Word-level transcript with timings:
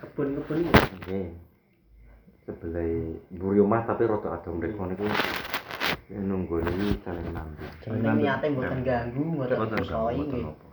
Kebun-kebun 0.00 0.64
iki. 0.64 0.72
Nggih. 0.72 1.28
Sebelah 2.48 2.88
mburi 3.28 3.60
omah 3.60 3.84
tapi 3.84 4.08
rada 4.08 4.40
ado 4.40 4.48
mriku 4.56 4.88
niku 4.88 5.04
nunggu 6.08 6.64
niki 6.64 7.04
caleng 7.04 7.28
nampi. 7.36 7.64
Ini 7.84 8.10
niate 8.16 8.46
mboten 8.48 8.80
ganggu, 8.80 9.22
mboten 9.22 9.56
kusoi 9.76 10.16
mboten 10.16 10.40
nggih. 10.40 10.48
apa. 10.48 10.66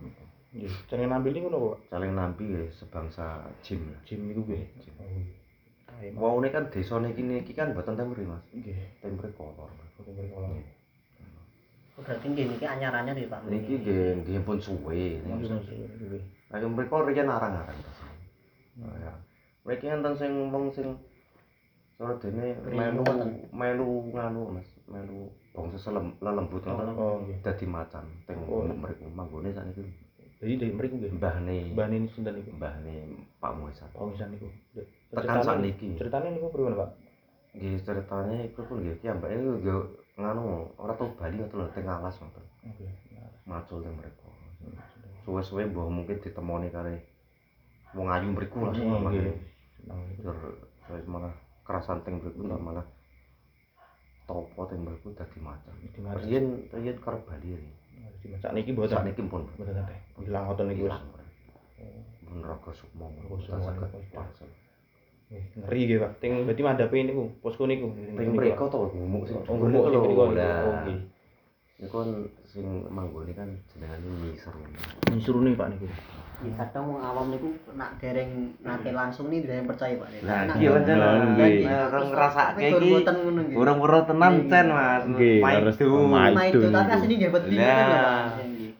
Nggih. 0.56 0.72
Jenenge 0.88 1.08
nampil 1.12 1.32
niku 1.36 1.48
napa, 1.52 1.66
Pak? 1.76 1.80
Caleng 1.92 2.12
nampi 2.16 2.42
nggih 2.48 2.68
sebangsa. 2.72 3.44
Jim 3.60 3.84
niku 4.08 4.48
nggih. 4.48 4.64
Jim. 4.80 4.94
Ae, 4.96 6.08
Pak. 6.10 6.16
Waune 6.16 6.48
kan 6.48 6.72
desa 6.72 6.96
niki 7.04 7.20
niki 7.20 7.52
kan 7.52 7.76
mboten 7.76 8.00
temri 8.00 8.24
Mas. 8.24 8.40
Nggih. 8.56 8.80
Temri 9.04 9.28
kolor. 9.36 9.68
Foto 9.92 10.10
berkolong. 10.16 10.56
Oh, 10.56 12.02
Berarti 12.02 12.26
nggih 12.32 12.44
niki 12.56 12.64
anyar-anyar 12.64 13.12
ya 13.12 13.28
Pak. 13.28 13.44
Niki 13.44 13.84
nggih 13.84 14.24
nggih 14.24 14.40
pun 14.40 14.56
suwe. 14.56 15.20
Nggih. 15.20 16.24
Ayo 16.50 16.66
mriku 16.72 17.04
riyen 17.04 17.28
arang-arang. 17.28 17.99
Ya. 18.80 19.12
Mriki 19.64 19.86
enten 19.86 20.14
sing 20.16 20.32
wong 20.48 20.72
sing 20.72 20.96
ora 22.00 22.16
dene 22.16 22.56
melu 22.64 23.04
melu 23.52 23.88
nganu 24.08 24.56
Mas, 24.56 24.68
melu 24.88 25.28
bangsa 25.52 25.76
selem 25.76 26.16
lelembut 26.24 26.64
ngoten. 26.64 26.96
Oh, 26.96 27.20
nggih. 27.20 27.36
dadi 27.44 27.66
macan 27.68 28.08
teng 28.24 28.40
Oh. 28.48 28.64
mriku 28.64 29.04
manggone 29.12 29.52
sakniki 29.52 29.84
Jadi 30.40 30.56
dari 30.56 30.72
mriku 30.72 30.96
nggih. 30.96 31.12
mbahne 31.20 31.76
Mbah 31.76 31.86
ini 31.92 32.08
sinten 32.08 32.40
niku? 32.40 32.56
mbahne 32.56 32.94
Pak 33.36 33.52
Muhammad. 33.52 33.92
Oh, 33.92 34.08
misan 34.08 34.32
niku. 34.32 34.48
Tekan 35.12 35.44
sakniki. 35.44 36.00
Ceritane 36.00 36.32
niku 36.32 36.48
pripun, 36.48 36.80
Pak? 36.80 36.88
Nggih 37.52 37.84
ceritane 37.84 38.36
iku 38.48 38.64
pun 38.64 38.80
nggih 38.80 38.96
ki 38.96 39.06
mbake 39.12 39.34
niku 39.36 39.52
yo 39.60 39.76
nganu 40.16 40.72
ora 40.80 40.96
tau 40.96 41.12
bali 41.20 41.36
ngoten 41.36 41.60
lho 41.60 41.68
teng 41.76 41.84
alas 41.84 42.16
ngoten. 42.16 42.44
Oke. 42.64 42.88
Macul 43.44 43.84
teng 43.84 43.92
mriku. 44.00 44.28
Suwe-suwe 45.28 45.68
mbah 45.68 45.84
mungkin 45.84 46.16
ditemoni 46.16 46.72
kare 46.72 47.04
wong 47.96 48.06
ayu 48.10 48.28
mriku 48.30 48.58
lah 48.66 48.72
niku. 48.72 49.32
Tur 50.22 50.36
terus 50.86 51.04
malah 51.06 51.32
kerasan 51.66 52.02
teng 52.02 52.18
mriku 52.22 52.46
lah 52.46 52.58
malah 52.58 52.86
topo 54.26 54.66
teng 54.70 54.86
macan. 54.86 55.74
Di 55.90 56.00
mari. 56.02 56.22
Riyen 56.26 56.46
riyen 56.70 56.96
karep 57.02 57.22
bali 57.26 57.56
riyen. 57.56 57.62
Di 58.20 58.26
masak 58.30 58.50
niki 58.52 58.70
mboten. 58.76 58.96
Sakniki 59.00 59.22
pun. 59.26 59.42
Hilang 60.22 60.42
ngoten 60.46 60.64
niku 60.70 60.86
wis. 60.86 60.92
ilang. 60.92 61.04
Pun 62.26 62.38
raga. 62.46 62.70
Nggih, 65.30 65.62
Ngeri 65.62 65.80
nggih, 65.86 65.98
Pak. 66.02 66.12
Ting 66.18 66.32
berarti 66.42 66.62
madhape 66.66 66.96
niku, 67.06 67.24
posko 67.38 67.62
niku. 67.70 67.94
Teng 67.94 68.34
mriku 68.34 68.66
to 68.66 68.90
gumuk 68.90 69.22
sing 69.30 69.38
Oh, 69.46 69.54
gumuk 69.54 69.86
lho. 69.86 70.00
niku. 70.02 70.22
Lah, 70.34 70.58
Oke. 70.66 70.94
Niku 71.78 71.94
kan 72.02 72.10
sing 72.50 72.66
manggone 72.90 73.30
kan 73.30 73.46
jenengane 73.70 74.10
nyiser. 74.26 74.50
Nyuruh 75.06 75.40
nih, 75.46 75.54
Pak 75.54 75.68
niku. 75.70 75.86
Ya 76.40 76.52
kadang 76.56 76.84
wong 76.88 77.00
awam 77.04 77.26
niku 77.28 77.52
nak 77.76 78.00
dereng 78.00 78.56
nate 78.64 78.96
langsung 78.96 79.28
nih 79.28 79.44
dereng 79.44 79.68
percaya 79.68 80.00
Pak. 80.00 80.08
Lah 80.24 80.48
Nak- 80.48 80.56
iki. 80.56 80.66
Lah, 80.96 81.12
nggih. 81.36 81.54
Orang 81.68 82.06
ngrasake 82.08 82.64
iki 82.64 82.88
nggih. 82.96 83.56
burung-burung 83.60 84.04
tenan 84.08 84.32
cen 84.48 84.66
Mas. 84.72 85.02
Nggih, 85.04 85.38
harus 85.44 85.76
Maidu. 85.76 86.00
maidu. 86.08 86.58
Itu 86.64 86.68
tapi 86.72 86.90
asline 86.96 87.14
nggih 87.20 87.30
wedi 87.36 87.56
Lah. 87.60 87.68
Pak. 87.68 88.24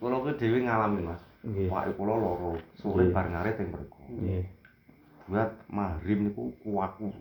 Kula 0.01 0.15
ku 0.17 0.29
dhewe 0.33 0.59
ngalami 0.65 0.99
Mas. 1.05 1.21
Pak 1.41 1.83
kula 1.93 2.13
loro, 2.17 2.51
sore 2.81 3.03
bar 3.13 3.25
ngarit 3.29 3.53
teng 3.53 3.69
mriku. 3.69 4.01
Nggih. 4.09 4.43
Buat 5.29 5.51
maghrib 5.69 6.17
niku 6.17 6.43
kuwaku. 6.65 7.13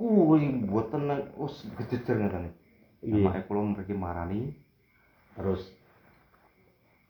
Kuwi 0.00 0.64
mboten 0.64 1.12
wis 1.36 1.68
gejejer 1.76 2.24
ngene. 2.24 2.50
Nggih. 3.04 3.20
Mak 3.20 3.44
kula 3.44 3.60
mriki 3.60 3.92
marani 3.92 4.48
terus 5.36 5.60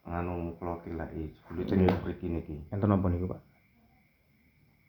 nganu 0.04 0.52
kula 0.60 0.76
tilaki 0.84 1.32
kulit 1.48 1.64
teng 1.64 1.80
Nggih. 1.84 1.96
mriki 2.04 2.26
niki. 2.28 2.56
Enten 2.68 2.88
napa 2.92 3.08
niku, 3.08 3.32
Pak? 3.32 3.40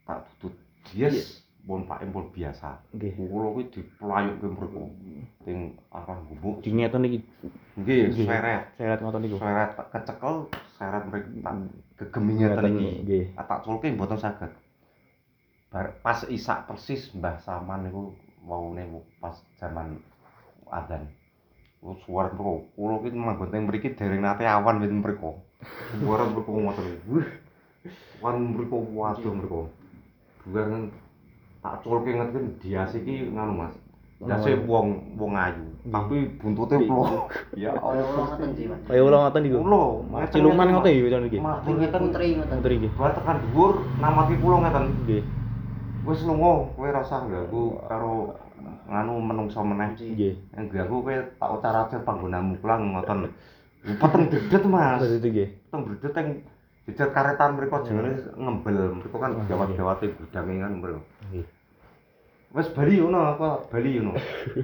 Tak 0.05 0.19
tutut 0.37 0.53
dies 0.91 1.41
pun 1.65 1.87
Pak 1.87 2.03
Empul 2.03 2.29
biasa. 2.35 2.83
Nggih. 2.93 3.15
Kula 3.15 3.47
kuwi 3.55 3.65
diplayuk 3.71 4.35
ke 4.43 4.47
mriku 4.51 4.81
teng 5.47 5.57
arah 5.89 6.19
gumuk. 6.27 6.59
Di 6.61 6.69
ngeten 6.75 6.99
niki. 7.01 7.19
Nggih, 7.79 8.11
seret. 8.27 8.63
Seret 8.75 8.99
ngoten 8.99 9.21
niku. 9.23 9.35
Seret 9.39 9.71
kecekel, 9.89 10.35
seret 10.75 11.03
mriki 11.07 11.31
tak 11.39 11.55
gegemi 11.95 12.31
ngeten 12.35 12.63
iki. 12.75 12.89
Nggih. 13.07 13.23
Tak 13.39 13.59
culke 13.63 13.87
mboten 13.95 14.19
saged. 14.19 14.51
Bar 15.71 15.95
pas 16.03 16.23
isak 16.27 16.67
persis 16.67 17.07
Mbah 17.15 17.39
Saman 17.39 17.87
niku 17.87 18.11
waune 18.43 18.83
pas 19.23 19.35
zaman 19.57 19.95
adzan. 20.67 21.07
Suara 22.05 22.33
mriku. 22.33 22.65
Kula 22.73 22.95
ki 23.05 23.09
manggon 23.13 23.49
teng 23.53 23.69
mriki 23.69 23.93
dereng 23.93 24.25
nate 24.25 24.41
awan 24.49 24.81
wit. 24.81 24.89
Suara 26.01 26.23
mriku 26.25 26.51
ngoten. 26.51 26.85
Wih. 27.05 27.27
Wan 28.21 28.57
mriku 28.57 28.81
waduh 28.97 29.33
mriku. 29.33 29.61
Bukan 30.45 30.89
tak 31.61 31.81
culke 31.81 32.09
ngeten 32.13 32.57
dias 32.61 32.93
iki 32.97 33.29
nganu 33.29 33.53
Mas. 33.65 33.73
Dase 34.15 34.55
wong 34.63 35.19
wong 35.19 35.35
ayu, 35.35 35.75
tapi 35.91 36.39
buntute 36.39 36.79
plok. 36.87 37.35
Ya 37.51 37.75
Kaya 37.75 37.99
Allah. 37.99 38.25
ngoten 38.31 38.49
sih 38.55 38.65
Pak. 38.71 38.79
Kaya 38.87 39.01
ulo 39.03 39.17
ngoten 39.21 39.41
niku. 39.43 39.57
Ulo, 39.59 39.83
Ciluman 40.31 40.71
ngoten 40.71 40.91
iki 40.95 41.01
nggih 41.03 41.91
putri 41.91 42.27
ngoten. 42.39 42.55
Ngoten 42.55 42.73
iki. 42.79 42.87
Buat 42.95 43.13
tekan 43.19 43.37
dhuwur 43.43 43.83
namati 43.99 44.39
kula 44.39 44.57
ngeten. 44.63 44.83
Nggih. 45.03 45.23
Wis 46.05 46.21
lunga, 46.21 46.69
kowe 46.77 46.89
rasa 46.93 47.25
ganggu 47.25 47.81
karo 47.89 48.37
nganu 48.85 49.13
menungso 49.21 49.61
meneh. 49.61 49.93
Nggih. 49.97 50.33
Yang 50.55 50.65
ganggu 50.73 50.97
kowe 51.01 51.15
tak 51.39 51.49
ucar-ucar 51.59 51.99
panggonamu 52.05 52.57
pulang 52.61 52.93
ngoten. 52.95 53.29
Peteng 53.85 54.23
dedet 54.29 54.63
Mas. 54.65 55.01
Nggih. 55.01 55.47
Peteng 55.69 55.81
dedet 55.89 56.11
teng 56.13 56.27
jejer 56.85 57.09
karetan 57.09 57.57
mriku 57.57 57.81
jenenge 57.85 58.31
ngembel. 58.37 59.01
Mriku 59.01 59.17
kan 59.17 59.37
gawat-gawate 59.45 60.13
gudange 60.15 60.53
kan 60.61 60.73
mriku. 60.77 61.01
Nggih. 61.29 61.45
Wis 62.55 62.67
bali 62.71 62.93
ngono 63.01 63.19
apa 63.35 63.47
bali 63.67 63.89
ngono. 63.99 64.13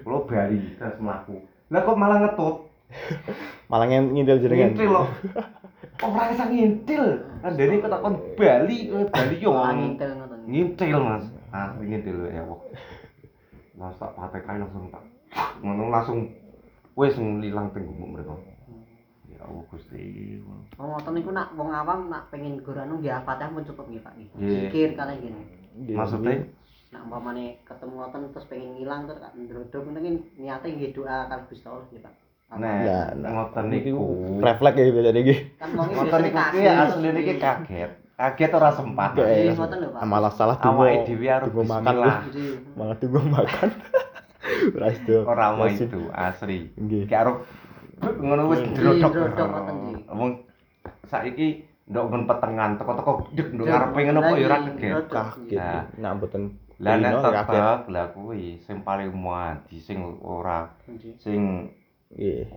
Kula 0.03 0.19
bali 0.25 0.59
terus 0.79 0.97
mlaku. 1.01 1.35
Lah 1.71 1.81
kok 1.83 1.97
malah 1.97 2.17
ngetut. 2.23 2.55
Malah 3.71 3.87
ngintil 3.87 4.43
jenengan. 4.43 4.75
Ngintil 4.75 4.91
loh. 4.91 5.07
Ora 6.03 6.27
iso 6.27 6.43
ngintil. 6.43 7.23
Andene 7.39 7.79
kok 7.79 7.87
takon 7.87 8.19
bali, 8.35 8.91
kowe 8.91 9.03
bali 9.07 9.35
yo 9.39 9.55
ngoten. 9.55 10.31
ngintil 10.47 10.97
mas 10.99 11.25
ah 11.53 11.71
ngintil 11.77 12.17
ya 12.27 12.41
wah 12.43 12.59
mas 13.81 13.97
tak 13.97 14.13
patek 14.13 14.45
ae 14.45 14.61
langsung 14.61 14.93
tak 14.93 15.01
ngono 15.65 15.89
langsung 15.89 16.29
wis 16.93 17.17
ngilang 17.17 17.73
teng 17.73 17.89
gumuk 17.89 18.13
mereka 18.13 18.37
ya 19.25 19.41
Allah 19.41 19.65
Gusti 19.73 20.37
Oh, 20.77 20.85
ngoten 20.85 21.17
niku 21.17 21.33
nak 21.33 21.49
wong 21.57 21.73
awam 21.73 22.13
nak 22.13 22.29
pengen 22.29 22.61
gorano 22.61 23.01
nggih 23.01 23.09
Al-Fatihah 23.09 23.49
pun 23.49 23.65
cukup 23.65 23.85
nggih 23.89 24.01
Pak. 24.01 24.13
Zikir 24.37 24.89
kalian 24.93 25.17
gini. 25.21 25.41
Maksudnya 25.93 26.45
Nak 26.91 27.07
umpamane 27.07 27.63
ketemu 27.63 27.93
ngoten 27.95 28.35
terus 28.35 28.49
pengen 28.51 28.75
ngilang 28.75 29.07
terus 29.07 29.23
kak 29.23 29.31
ndrodok 29.33 29.81
ngoten 29.87 30.03
kan 30.03 30.15
niate 30.35 30.67
nggih 30.67 30.91
doa 30.91 31.17
karo 31.25 31.41
Gusti 31.47 31.65
Allah 31.65 31.87
nggih 31.89 32.03
Pak. 32.03 32.13
nah 32.51 32.59
Nah, 32.59 33.05
nah. 33.15 33.29
ngoten 33.31 33.65
Niki 33.71 33.89
niku 33.95 34.03
refleks 34.43 34.75
ya 34.77 34.91
biasanya 34.91 35.11
niki. 35.15 35.35
Kan 35.57 35.69
wong 35.73 35.87
iki 35.87 35.95
ngoten 35.95 36.21
biasane 36.53 37.09
niku 37.15 37.23
ki 37.25 37.35
kaget. 37.39 37.91
Kaget 38.17 38.49
kaget 38.49 38.51
ora 38.57 38.69
sempat 38.75 39.09
Pak. 39.15 40.03
Malah 40.05 40.31
salah 40.33 40.57
awake 40.59 40.65
tunggu. 40.65 40.85
dhewe 41.07 41.27
arep 41.29 41.47
tunggu 41.49 41.63
makan. 41.67 41.95
Malah 42.77 42.95
tunggu 42.99 43.19
makan. 43.25 43.69
Ora 44.61 44.89
itu. 44.93 45.17
ora 45.25 45.45
mau 45.53 45.69
itu 45.69 46.01
asli 46.13 46.69
ki 46.73 47.13
arep 47.13 47.45
ngono 48.01 48.49
wis 48.49 48.61
Nggih, 48.65 49.05
drodok 49.05 49.49
wong 50.09 50.31
saiki 51.05 51.65
ndok 51.85 52.09
ben 52.09 52.23
petengan 52.25 52.77
teko-teko 52.77 53.29
deg 53.37 53.47
ndok 53.53 53.65
ngarepe 53.69 53.99
ngono 54.09 54.19
kok 54.21 54.37
ya 54.37 54.47
ora 54.49 54.57
kaget 54.65 55.05
Kaget. 55.09 55.57
Nah. 55.57 55.81
Nak 56.01 56.11
mboten 56.17 56.43
Lah 56.81 56.97
nek 56.97 57.13
tetep 57.21 57.85
lah 57.93 58.05
kuwi 58.09 58.57
sing 58.65 58.81
paling 58.81 59.13
muadi 59.13 59.77
sing 59.77 60.01
ora 60.25 60.65
sing 61.21 61.69
Nggih. 62.09 62.49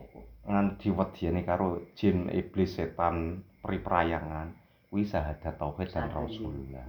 ngan 0.49 0.81
diwediani 0.81 1.41
karo 1.45 1.85
jin 1.93 2.33
iblis 2.33 2.81
setan 2.81 3.45
priprayangan 3.61 4.53
kuwi 4.95 5.03
syahadat 5.03 5.59
tauhid 5.59 5.91
dan 5.91 6.07
rasulullah. 6.07 6.87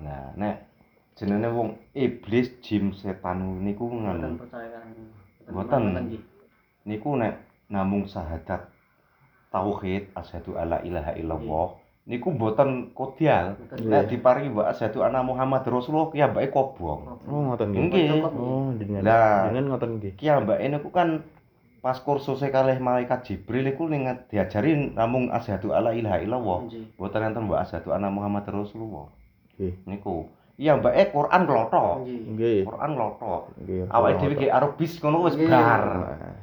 Nah 0.00 0.32
nek 0.40 0.64
jenenge 1.20 1.52
wong 1.52 1.76
iblis 1.92 2.48
jin 2.64 2.96
setan 2.96 3.60
niku 3.60 3.92
kan. 3.92 4.40
Mboten. 5.52 5.84
niku 6.88 7.20
nek 7.20 7.44
namung 7.68 8.08
syahadat 8.08 8.72
tauhid 9.52 10.08
asyhadu 10.16 10.56
alla 10.56 10.80
ilaha 10.80 11.12
illallah 11.20 11.76
niku 12.08 12.32
mboten 12.32 12.96
kodial 12.96 13.60
nek 13.84 14.08
diparingi 14.08 14.56
wa 14.56 14.72
asyhadu 14.72 15.04
anna 15.04 15.20
muhammad 15.20 15.60
rasulullah 15.68 16.08
ki 16.08 16.24
ambake 16.24 16.48
kobong 16.48 17.04
Oh, 17.28 17.52
ngoten 17.52 17.76
nggih. 17.76 17.84
nggih. 17.84 18.08
Oh, 18.32 18.72
dengan 18.80 19.64
ngoten 19.68 20.00
nggih. 20.00 20.16
ki 20.16 20.32
ambake 20.32 20.64
niku 20.72 20.88
kan 20.88 21.20
pas 21.88 22.04
kursuse 22.04 22.52
kalih 22.52 22.76
malaikat 22.76 23.24
Jibril 23.24 23.64
iku 23.72 23.88
ning 23.88 24.04
diajari 24.28 24.92
namung 24.92 25.32
asyhadu 25.32 25.72
alla 25.72 25.96
ilaha 25.96 26.20
illallah 26.20 26.68
mboten 27.00 27.32
enten 27.32 27.48
wa 27.48 27.64
asyhadu 27.64 27.96
anna 27.96 28.12
muhammad 28.12 28.44
rasulullah 28.44 29.08
Nggih. 29.56 29.72
niku 29.88 30.28
iya 30.60 30.76
mbake 30.76 31.08
Quran 31.16 31.48
klothok 31.48 32.04
Nggih. 32.04 32.68
Quran 32.68 32.90
klothok 32.92 33.42
Nggih. 33.64 33.88
awake 33.88 34.20
dhewe 34.20 34.34
ki 34.36 34.46
arabis 34.52 35.00
ngono 35.00 35.18
wis 35.32 35.40
bar 35.48 35.80
Nah, 35.88 36.36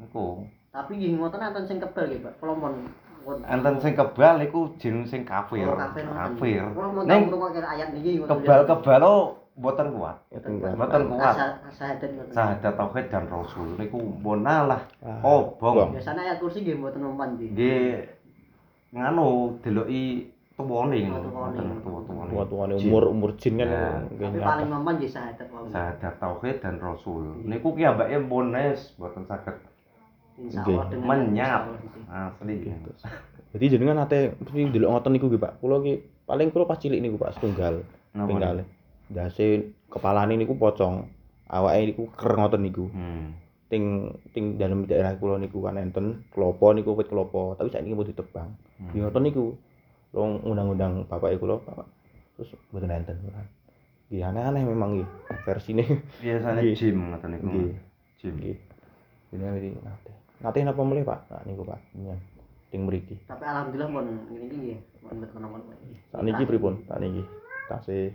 niku 0.00 0.48
Tapi 0.72 0.92
nggih 0.96 1.12
ngoten 1.20 1.40
enten 1.44 1.64
sing 1.68 1.76
kebal 1.76 2.04
nggih 2.08 2.20
Pak. 2.24 2.32
Kula 2.40 2.54
pun 2.56 2.72
enten 3.44 3.74
sing 3.84 3.92
kebal 3.92 4.36
iku 4.40 4.60
jin 4.80 5.04
sing 5.04 5.28
kafir. 5.28 5.68
Oh, 5.68 5.76
kafir. 5.76 6.62
Ning 7.04 7.28
tahu 7.28 7.52
kira 7.52 7.68
ayat 7.68 7.92
niki. 7.92 8.24
kebal-kebal 8.24 9.04
oh, 9.60 9.62
mboten 9.62 9.86
kuat. 9.92 10.16
Mboten 10.32 11.04
kuat. 11.12 11.34
Kuat. 11.36 11.36
Sahadat. 11.70 12.10
Sahadat 12.32 12.72
tauhid 12.72 13.06
dan 13.12 13.24
rasul 13.28 13.76
niku 13.76 14.00
mbon 14.00 14.40
lah. 14.40 14.80
Ah, 15.04 15.20
Oh, 15.20 15.52
bong. 15.60 15.92
Biasanya 15.92 16.24
ayat 16.24 16.40
kursi 16.40 16.64
nggih 16.64 16.80
mboten 16.80 17.04
mempan 17.04 17.36
nggih. 17.36 17.52
Nggih 17.52 17.92
nganu 18.90 19.60
deloki 19.60 20.32
tuwane 20.56 20.98
Oh, 21.00 21.08
ngono. 21.08 22.44
tuwane. 22.48 22.74
Jin. 22.76 22.88
umur 22.88 23.04
umur 23.08 23.30
jin 23.36 23.60
kan 23.60 23.68
Ya. 23.68 23.84
nggih 24.12 24.28
Tapi 24.28 24.38
paling 24.40 24.68
nggih 24.68 25.10
sahadat 25.12 25.48
wae. 25.52 25.68
Sahadat 25.68 26.14
tauhid 26.16 26.56
dan 26.64 26.74
rasul. 26.80 27.24
Niku 27.44 27.76
ki 27.76 27.84
ambake 27.84 28.16
mbon 28.16 28.56
nes 28.56 28.96
mboten 28.96 29.24
saged 29.28 29.56
Insyaallah 30.40 30.88
Nggih. 30.88 30.88
dengan 30.88 31.08
menyap. 31.28 31.62
insyaallah. 31.68 32.32
Asli. 32.32 32.56
Jadi 33.50 33.64
jenengan 33.66 33.96
nate 34.00 34.40
mesti 34.40 34.72
ndelok 34.72 34.88
ngoten 34.88 35.10
niku 35.12 35.26
nggih 35.28 35.42
Pak. 35.42 35.52
Kula 35.60 35.84
ki 35.84 35.94
paling 36.24 36.48
kula 36.48 36.64
pas 36.64 36.80
cilik 36.80 37.00
niku 37.00 37.20
Pak 37.20 37.36
setunggal. 37.36 37.84
Napa? 38.16 38.64
Dase 39.10 39.74
kepalane 39.90 40.38
niku 40.38 40.54
pocong. 40.54 41.10
Awake 41.50 41.90
niku 41.90 42.02
ker 42.14 42.38
ngoten 42.38 42.62
niku. 42.62 42.86
Hmm. 42.94 43.34
Ting 43.66 44.14
ting 44.30 44.54
dalam 44.54 44.86
daerah 44.86 45.18
kula 45.18 45.38
niku 45.42 45.66
kan 45.66 45.78
enten 45.82 46.26
klopo 46.30 46.70
niku 46.70 46.94
wit 46.94 47.10
klopo, 47.10 47.58
tapi 47.58 47.74
saiki 47.74 47.90
mau 47.90 48.06
ditebang. 48.06 48.54
Hmm. 48.78 48.94
Nggih 48.94 49.02
ngoten 49.10 49.22
niku. 49.26 49.46
Long 50.14 50.42
undang-undang 50.42 51.06
bapak 51.06 51.38
kula, 51.38 51.58
Pak. 51.58 51.86
Terus 52.38 52.54
mboten 52.70 52.94
enten. 52.94 53.18
Nggih 54.10 54.22
aneh-aneh 54.26 54.62
memang 54.62 54.90
nggih 54.94 55.08
versine. 55.42 56.06
Biasanya 56.22 56.62
gym 56.70 56.98
ngoten 57.10 57.30
niku. 57.34 57.46
Nggih. 57.50 57.74
Gym. 58.22 58.34
Nggih. 58.38 58.56
Ini 59.30 59.44
iki 59.58 59.68
nate. 59.82 60.10
Nate 60.42 60.58
napa 60.62 60.82
mulai 60.86 61.02
Pak? 61.02 61.30
Nah 61.30 61.42
niku 61.46 61.62
Pak. 61.66 61.78
Iya. 61.98 62.14
Ting 62.70 62.86
mriki. 62.86 63.18
Tapi 63.26 63.42
alhamdulillah 63.42 63.90
pun 63.90 64.06
ngene 64.06 64.44
iki 64.46 64.56
nggih. 64.58 64.78
Pun 65.02 65.14
mboten 65.18 65.38
napa-napa. 65.42 65.74
Sakniki 66.14 66.42
pripun? 66.46 66.74
Sakniki 66.86 67.22
tasih 67.70 68.10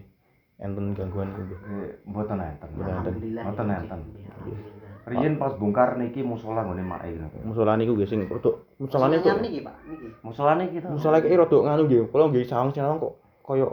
enten 0.56 0.96
gangguan 0.96 1.30
nggih. 1.31 1.48
Eh, 1.52 1.92
Mboten 2.07 2.38
enten. 2.40 2.69
Mboten 2.74 2.94
enten. 2.94 3.13
Alhamdulillah. 3.13 3.44
Mboten 3.44 3.66
ya, 3.68 3.78
enten. 3.80 4.00
Cik. 4.00 4.25
Alhamdulillah. 4.31 4.84
Riyen 5.06 5.38
pas 5.38 5.54
bongkar 5.54 6.02
niki 6.02 6.25
musala 6.25 6.66
nggone 6.66 6.81
make 6.81 7.13
niku. 7.13 7.38
Musola 7.46 7.78
niku 7.78 7.94
nggih 7.94 8.10
sing 8.10 8.25
rodok 8.25 8.66
musolane 8.81 9.22
kok. 9.22 9.38
niki, 9.38 9.60
Pak. 9.62 9.75
Niki. 9.86 10.07
Musolane 10.25 10.63
kita. 10.74 10.88
Musola 10.90 11.18
iki 11.22 11.36
rodok 11.38 11.62
nganu 11.62 11.81
nggih. 11.86 12.02
Kula 12.10 12.24
nggih 12.34 12.44
sawang 12.50 12.74
sinawang 12.74 12.98
kok 12.98 13.13
kaya 13.46 13.68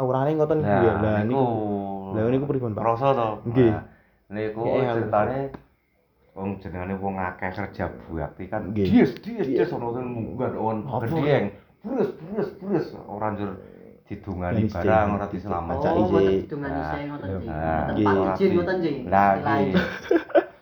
aurane 0.00 0.30
ngoten 0.32 0.58
nggih. 0.64 0.80
Lah 0.88 0.96
Nah, 1.04 1.20
niku. 1.28 1.44
Lah 2.16 2.22
niku 2.32 2.44
pripun, 2.48 2.72
Pak? 2.72 2.80
Kroso 2.80 3.08
to. 3.12 3.28
Nggih. 3.52 3.70
Niku 4.32 4.62
ceritane 4.64 5.38
wong 6.38 6.48
jenengane 6.62 6.94
wong 7.02 7.14
akeh 7.18 7.50
kerja 7.50 7.84
bakti 8.08 8.44
kan. 8.46 8.70
Dies, 8.72 9.10
dies, 9.20 9.44
dies 9.44 9.68
ono 9.74 9.90
sing 9.92 10.06
munggah 10.06 10.54
on 10.54 10.86
Apa? 10.86 11.04
gedeng. 11.04 11.50
Brus, 11.84 12.08
brus, 12.16 12.48
brus. 12.62 12.86
Ora 13.04 13.34
njur 13.36 13.58
didungani 14.08 14.64
barang 14.64 15.08
ora 15.14 15.26
diselamat. 15.28 15.74
Baca 15.76 15.88
Oh, 15.92 16.04
mboten 16.08 16.34
Nah, 16.58 16.96
ngoten 17.04 17.28
iya. 17.28 17.36
Cik. 17.36 17.48
Nah, 17.52 17.84
Mboten 17.84 17.92
nggih. 17.92 18.06
Ora 18.08 18.32
izin 18.32 18.50
ngoten. 18.56 18.76
Lah 19.12 19.30
nggih. 19.36 19.72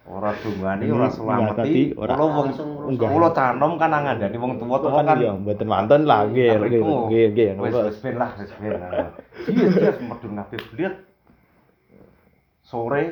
Ora 0.06 0.30
dungani 0.38 0.84
ora 0.86 0.98
nggak 0.98 1.12
selamati. 1.14 1.58
tadi, 1.58 1.82
ora- 1.94 2.14
Kula 2.14 2.26
wong 2.26 2.48
kula 2.96 3.28
canom 3.30 3.72
kan 3.74 3.90
ngandani 3.90 4.36
wong 4.38 4.52
tuwa-tuwa 4.58 4.90
kan 4.98 5.06
kan. 5.06 5.16
iya 5.18 5.32
mboten 5.34 5.66
wonten 5.66 6.00
lah 6.04 6.20
nggih 6.26 6.50
nggih 6.58 6.80
nggih 6.82 7.24
nggih. 7.32 7.48
Wis 7.58 7.70
Napa? 7.70 7.86
wis 7.86 7.98
ben 8.02 8.14
lah, 8.14 8.30
wis 8.38 8.50
ben. 8.58 8.72
Dies, 9.46 9.72
dies 9.74 9.98
medun 10.02 10.32
kabeh 10.36 10.58
bliet. 10.70 10.94
Sore 12.62 13.02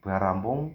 bar 0.00 0.20
rampung 0.20 0.72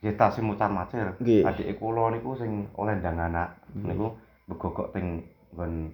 nggih 0.00 0.16
tasih 0.16 0.44
mucar 0.44 0.68
macir. 0.68 1.16
Adike 1.20 1.72
kula 1.76 2.12
niku 2.12 2.36
sing 2.36 2.68
oleh 2.76 2.96
ndang 2.96 3.16
anak 3.16 3.56
niku 3.72 4.12
begogok 4.44 4.92
teng 4.92 5.24
nggon 5.52 5.92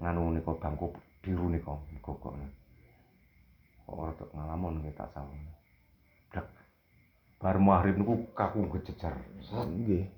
nganu 0.00 0.32
niku 0.32 0.52
bangku 0.56 0.92
biru 1.22 1.46
niku 1.48 1.78
begogok. 1.94 2.34
Kok 3.86 3.94
ora 3.94 4.12
tok 4.18 4.30
ngalamun 4.34 4.82
tak 4.92 5.08
sawung. 5.14 5.38
Blek. 6.34 6.46
Bar 7.38 7.56
maghrib 7.62 7.96
niku 7.96 8.26
kaku 8.34 8.66
gejejer. 8.78 9.14
Set. 9.46 9.66
Nggih. 9.70 10.10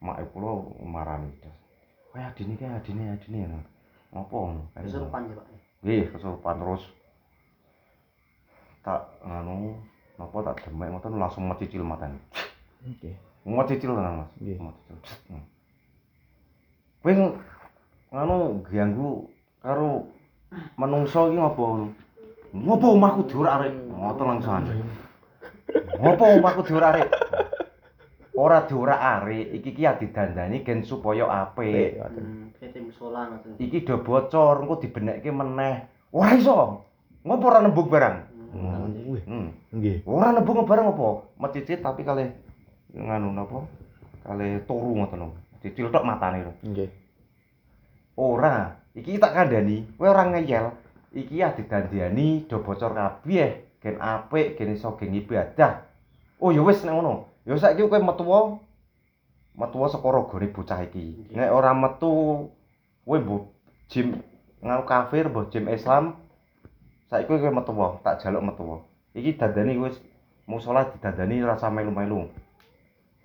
Mak 0.00 0.24
kula 0.32 0.64
marani. 0.80 1.28
Kayak 2.12 2.32
adine 2.34 2.52
kayak 2.56 2.80
adine 2.80 3.04
adine. 3.12 3.60
Apa 4.08 4.32
ngono. 4.32 4.62
Kesurupan 4.72 5.28
ya, 5.28 5.36
Pak. 5.36 5.46
Nggih, 5.84 6.04
kesurupan 6.16 6.56
terus 6.64 6.82
tak 8.80 9.04
nganu 9.20 9.76
napa 10.16 10.38
tak 10.48 10.64
demek 10.64 10.88
ngoten 10.88 11.20
langsung 11.20 11.44
mecicil 11.44 11.84
matane. 11.84 12.16
Nggih. 12.82 13.14
Mecicil 13.44 13.92
tenan, 13.92 14.24
Mas. 14.24 14.30
Nggih. 14.40 14.56
Mecicil. 14.56 14.96
Hmm. 15.28 15.44
Kowe 17.04 17.12
ng- 17.12 17.38
nganu 18.08 18.64
ganggu 18.64 19.10
karo 19.60 20.08
menungso 20.76 21.28
iki 21.28 21.36
ngopo 21.36 21.62
ngono? 21.62 21.86
Ngopo 22.54 22.86
omahku 22.96 23.20
diorak-arik? 23.28 23.74
Ngoten 23.92 24.26
langsung. 24.26 24.64
Ngopo 26.00 26.24
omahku 26.40 26.60
diorak-arik? 26.64 27.08
Ora 28.38 28.64
diorak-arik, 28.64 29.46
iki 29.58 29.70
ki 29.74 29.84
didandani 29.98 30.62
gen 30.62 30.86
supaya 30.86 31.26
apik. 31.26 31.98
Hmm, 31.98 32.54
iki 33.58 33.82
do 33.82 33.98
bocor 34.00 34.62
engko 34.62 34.78
dibenekke 34.78 35.30
meneh 35.34 35.84
ora 36.14 36.30
iso 36.38 36.84
ngopo 37.24 37.44
ora 37.48 37.58
nembung 37.60 37.88
barang 37.90 38.16
Hmm. 38.48 38.96
Hmm. 39.28 39.52
nggih. 39.76 40.08
ora 40.08 40.32
nembung 40.32 40.64
barang 40.64 40.96
apa 40.96 41.08
mecicit 41.36 41.84
tapi 41.84 42.00
kalih 42.00 42.32
nganu 42.96 43.28
napa 43.36 43.60
kalih 44.24 44.64
turu 44.64 44.96
ngoten 44.96 45.20
lho 45.20 45.28
dicil 45.60 45.92
tok 45.92 46.08
matane 46.08 46.48
lho 46.48 46.52
Nggih. 46.64 46.88
ora 48.16 48.72
iki 48.98 49.22
tak 49.22 49.34
kandhani 49.34 49.86
kowe 49.94 50.10
ora 50.10 50.26
ngeyel. 50.26 50.74
Iki 51.14 51.40
ya 51.40 51.54
didandani 51.56 52.44
do 52.50 52.60
bocor 52.60 52.92
kabeh 52.92 53.64
gen 53.80 53.96
apik 54.02 54.58
gen 54.58 54.74
iso 54.74 54.92
gen 54.98 55.14
ibadah. 55.14 55.86
Oh 56.42 56.50
ya 56.50 56.60
wis 56.66 56.82
nek 56.82 56.94
ngono. 56.98 57.30
Ya 57.46 57.56
saiki 57.56 57.86
kowe 57.86 58.02
metu 58.02 58.24
metu 59.54 59.78
saka 59.88 60.08
ragane 60.10 60.46
bocah 60.50 60.82
iki. 60.84 61.30
Nek 61.32 61.54
ora 61.54 61.72
metu 61.72 62.46
kowe 63.06 63.18
mbok 63.18 63.48
jim 63.88 64.20
nganu 64.60 64.82
kafir 64.84 65.30
mbok 65.30 65.48
jim 65.54 65.70
Islam 65.70 66.18
saiki 67.08 67.30
kowe 67.30 67.50
metu 67.54 67.72
tak 68.02 68.20
jaluk 68.20 68.42
metu 68.44 68.82
iki 69.14 69.38
dandani 69.38 69.78
wis 69.78 69.96
musala 70.44 70.90
didandani 70.90 71.40
rasa 71.46 71.70
melu-melu. 71.72 72.28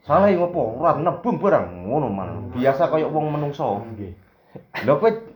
Salah 0.03 0.27
ngopo 0.35 0.83
ora 0.83 0.99
nebung 0.99 1.39
barang. 1.39 1.87
Ngono 1.87 2.07
man. 2.11 2.51
Biasa 2.51 2.91
kaya 2.91 3.07
wong 3.07 3.31
menungso. 3.31 3.87
Nggih. 3.95 4.11
Lho 4.83 4.99
kowe 4.99 5.32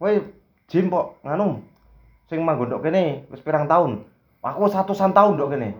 kowe 0.00 0.32
jim 0.72 0.88
kok 0.88 1.20
nganu 1.20 1.60
sing 2.32 2.40
manggon 2.40 2.72
ndok 2.72 2.88
kene 2.88 3.28
wis 3.28 3.44
pirang 3.44 3.68
taun? 3.68 4.08
Aku 4.40 4.64
wis 4.64 4.72
atusan 4.72 5.12
taun 5.12 5.36
ndok 5.36 5.52
kene. 5.52 5.76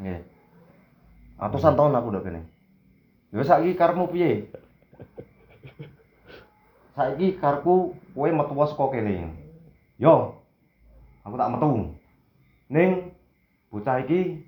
Nggih. 0.00 0.24
Atusan 1.36 1.76
taun 1.76 1.92
aku 1.92 2.08
ndok 2.08 2.24
kene. 2.24 2.40
Lho 3.36 3.44
saiki 3.44 3.76
karepmu 3.76 4.08
piye? 4.08 4.48
Saiki 6.96 7.36
karepku 7.36 7.92
kowe 8.16 8.28
metu 8.32 8.56
saka 8.64 8.84
kene. 8.96 9.28
Yo. 10.00 10.40
Aku 11.20 11.36
tak 11.36 11.52
metu. 11.52 11.92
Ning 12.72 13.12
bocah 13.68 14.00
iki 14.00 14.40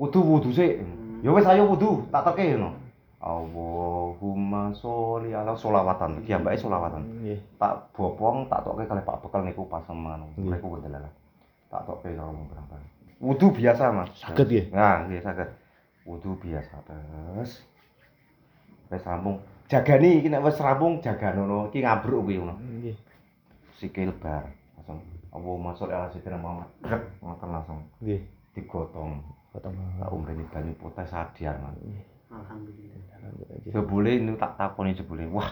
wudu 0.00 0.24
wudu 0.24 0.56
sik. 0.56 0.80
Ya 1.20 1.32
wis 1.36 1.44
ayo 1.44 1.68
wudu, 1.68 2.08
tak 2.08 2.24
teke 2.32 2.56
ngono. 2.56 2.85
Allahumma 3.26 4.70
sholli 4.70 5.34
ala 5.34 5.58
sholawatan. 5.58 6.22
Iki 6.22 6.30
ambake 6.38 6.62
sholawatan. 6.62 7.02
Nggih. 7.02 7.38
tak 7.58 7.90
bopong 7.90 8.46
tak 8.46 8.62
tokke 8.62 8.86
kalih 8.86 9.02
Pak 9.02 9.18
Bekal 9.26 9.42
niku 9.42 9.66
pas 9.66 9.82
ngono. 9.90 10.30
Nggih. 10.38 10.54
Niku 10.54 10.78
kendala. 10.78 11.10
Tak 11.66 11.82
tokke 11.90 12.14
karo 12.14 12.30
wong 12.30 12.46
berangkat. 12.46 12.80
Wudu 13.18 13.50
biasa, 13.50 13.90
Mas. 13.90 14.14
Saged 14.14 14.46
nggih. 14.46 14.64
Nah, 14.70 15.10
nggih 15.10 15.18
saged. 15.26 15.50
Wudu 16.06 16.38
biasa 16.38 16.74
terus. 16.86 17.66
Wis 18.94 19.02
rampung. 19.02 19.42
Jagani 19.66 20.22
iki 20.22 20.30
nek 20.30 20.46
wis 20.46 20.62
rampung 20.62 21.02
jaganono 21.02 21.66
iki 21.74 21.82
ngabruk 21.82 22.30
kuwi 22.30 22.38
ngono. 22.38 22.54
Nggih. 22.62 22.94
Sikil 23.82 24.14
bar 24.22 24.46
langsung 24.78 25.02
Allahumma 25.34 25.74
sholli 25.74 25.98
ala 25.98 26.06
sayyidina 26.14 26.38
Muhammad. 26.38 26.70
Ngoten 27.18 27.48
langsung 27.50 27.78
Nggih. 27.98 28.22
digotong. 28.54 29.18
Potong. 29.50 29.74
Tak 29.98 30.14
umrene 30.14 30.46
banyu 30.54 30.70
putih 30.78 31.02
sadian. 31.10 31.58
Mas. 31.58 31.74
Nggih. 31.82 32.15
Alhamdulillah. 32.30 32.96
Jebule 33.70 34.10
ini 34.18 34.32
tak 34.38 34.58
takoni 34.58 34.94
jebule. 34.98 35.26
Wah, 35.30 35.50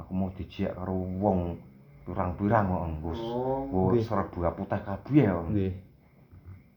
aku 0.00 0.10
mau 0.12 0.32
dijak 0.32 0.72
karo 0.76 0.96
wong 0.96 1.60
pirang-pirang 2.08 2.64
kok 2.72 2.84
nggus. 2.96 3.20
Oh, 3.20 3.68
Oh, 3.68 3.92
serbu 3.92 4.40
putih 4.56 4.80
kabeh 4.80 5.24
kok. 5.28 5.44
Nggih. 5.52 5.72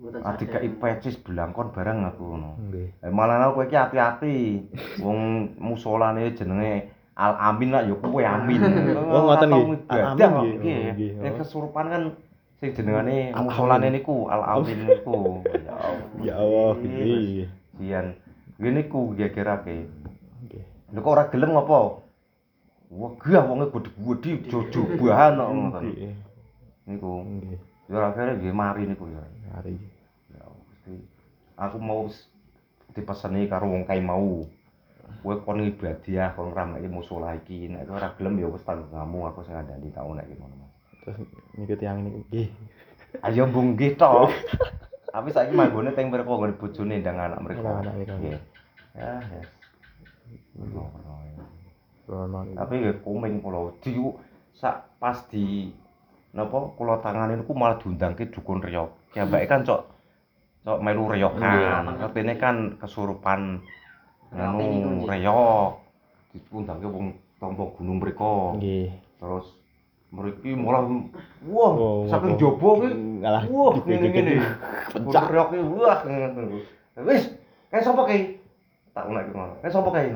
Adik 0.01 0.49
gak 0.49 0.65
pecis 0.81 1.15
belangkon 1.21 1.71
bareng 1.71 2.03
aku 2.09 2.23
ngono. 2.33 2.57
Nggih. 2.57 3.05
Eh 3.05 3.11
malah 3.13 3.53
kowe 3.53 3.63
iki 3.63 3.77
ati-ati. 3.77 4.65
Wong 4.99 5.53
musolane 5.61 6.33
jenenge 6.33 6.89
Al 7.13 7.37
Amin 7.37 7.69
lah 7.69 7.85
ya 7.85 7.93
kowe 7.95 8.19
Amin. 8.25 8.59
Oh, 9.13 9.29
ngoten 9.29 9.49
nggih. 9.53 9.65
Al 9.93 10.01
Amin 10.11 10.25
nggih. 10.25 10.41
Oh, 10.41 10.91
nggih. 10.97 11.11
Nek 11.21 11.33
kesurupan 11.39 11.85
kan 11.87 12.03
sing 12.59 12.73
jenengane 12.73 13.29
musolane 13.37 13.87
niku 13.93 14.25
Al 14.27 14.41
Amin 14.59 14.89
niku. 14.89 15.39
Ya 15.61 15.73
Allah. 15.77 16.05
Ya 16.19 16.33
Allah. 16.35 16.71
Sian. 17.77 18.05
Ngene 18.61 18.85
ku 18.85 19.17
gegerake. 19.17 19.89
Nggih. 20.45 20.63
Lho 20.93 20.99
kok 21.01 21.13
ora 21.17 21.25
gelem 21.33 21.57
ngopo? 21.57 22.05
Wah, 22.93 23.11
gah 23.17 23.41
wonge 23.49 23.73
gede-gede 23.73 24.31
jojobahan 24.53 25.41
kok 25.41 25.49
ngoten. 25.49 26.13
Niku. 26.85 27.11
Nggih. 27.25 27.57
Ya 27.89 28.05
akhirnya 28.05 28.37
nggih 28.37 28.53
mari 28.53 28.85
niku 28.85 29.09
ya. 29.09 29.25
Hari. 29.57 29.81
Ya 30.29 30.45
Gusti. 30.45 30.93
Aku 31.57 31.81
mau 31.81 32.05
dipeseni 32.93 33.49
karo 33.49 33.65
wong 33.65 33.89
kae 33.89 33.97
mau. 33.97 34.45
Kowe 35.25 35.35
kon 35.41 35.65
ibadah 35.65 36.37
kon 36.37 36.53
ngrameki 36.53 36.85
musala 36.85 37.33
iki. 37.33 37.65
Nek 37.65 37.89
ora 37.89 38.13
gelem 38.13 38.37
ya 38.37 38.47
wis 38.47 38.61
tanggunganmu 38.61 39.25
aku 39.25 39.41
sing 39.41 39.57
ngandani 39.57 39.89
tak 39.89 40.05
nek 40.05 40.29
ngono. 40.37 40.55
Mas. 40.61 40.73
Terus 41.01 41.17
niku 41.57 41.73
tiyang 41.81 42.05
niku 42.05 42.21
nggih. 42.29 42.47
Ayo 43.25 43.49
mbung 43.49 43.73
nggih 43.73 43.97
to. 43.97 44.29
Tapi 45.11 45.27
saiki 45.35 45.51
manggone 45.51 45.91
teng 45.91 46.07
mriko 46.07 46.39
nggone 46.39 46.55
bojone 46.55 47.03
ndang 47.03 47.19
anak 47.19 47.41
mriko. 47.43 47.67
Anak 47.67 47.97
mriko. 47.97 48.15
Nggih. 48.21 48.39
Ya, 48.91 49.23
ya. 49.23 49.41
Rono 52.11 52.39
niku. 52.43 52.57
Tapi 52.59 52.73
nggih 52.81 52.97
komeng 53.05 53.39
kula 53.39 53.71
di 53.79 53.95
sak 54.51 54.99
pas 54.99 55.15
di 55.31 55.71
napa 56.35 56.75
kula 56.75 56.99
tangane 56.99 57.39
niku 57.39 57.55
malah 57.55 57.79
diundangke 57.79 58.27
dukun 58.27 58.59
riyok. 58.59 59.15
Kiambake 59.15 59.47
kan 59.47 59.63
cok 59.63 59.81
cok 60.67 60.79
melu 60.83 61.07
reyokan. 61.07 61.39
Iya. 61.39 62.03
Artine 62.03 62.35
kan 62.35 62.75
kesurupan 62.81 63.63
anu 64.35 64.59
Nggih. 64.59 65.07
reyok. 65.07 65.71
Diundangke 66.51 66.87
wong 66.91 67.15
tampa 67.39 67.63
gunung 67.79 68.03
mriko. 68.03 68.59
Nggih. 68.59 68.91
Terus 69.21 69.47
mriki 70.11 70.51
malah 70.59 70.83
wah 71.47 71.71
saking 72.11 72.35
jaba 72.35 72.69
ki 72.83 72.89
wah 73.47 73.71
ngene-ngene. 73.87 74.33
Pencak. 74.99 75.23
Gunung 75.31 75.31
reyok 75.31 75.47
ki 75.47 75.57
wah. 75.79 75.97
Wis, 77.07 77.23
kae 77.71 77.79
sapa 77.79 78.03
kae? 78.03 78.40
Tak 78.91 79.07
unek 79.07 79.23
ki 79.27 79.31
ngono. 79.31 79.53
Kae 79.63 79.71
sapa 79.71 79.89
kae? 79.91 80.11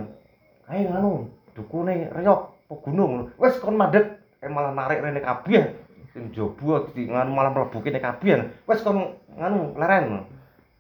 Kae 0.68 0.80
nganu 0.84 1.32
dukune 1.56 2.12
reyok 2.12 2.40
apa 2.68 2.74
gunung. 2.84 3.32
Wis 3.40 3.56
kon 3.64 3.80
mandek 3.80 4.20
kae 4.44 4.52
malah 4.52 4.76
narik 4.76 5.00
rene 5.00 5.24
kabeh. 5.24 5.64
Sing 6.12 6.32
jaba 6.36 6.88
di 6.92 7.08
nganu 7.08 7.32
malah 7.32 7.52
mlebu 7.56 7.80
kene 7.80 8.04
kabeh. 8.04 8.44
Wis 8.68 8.84
kon 8.84 9.16
nganu 9.36 9.80
leren. 9.80 10.28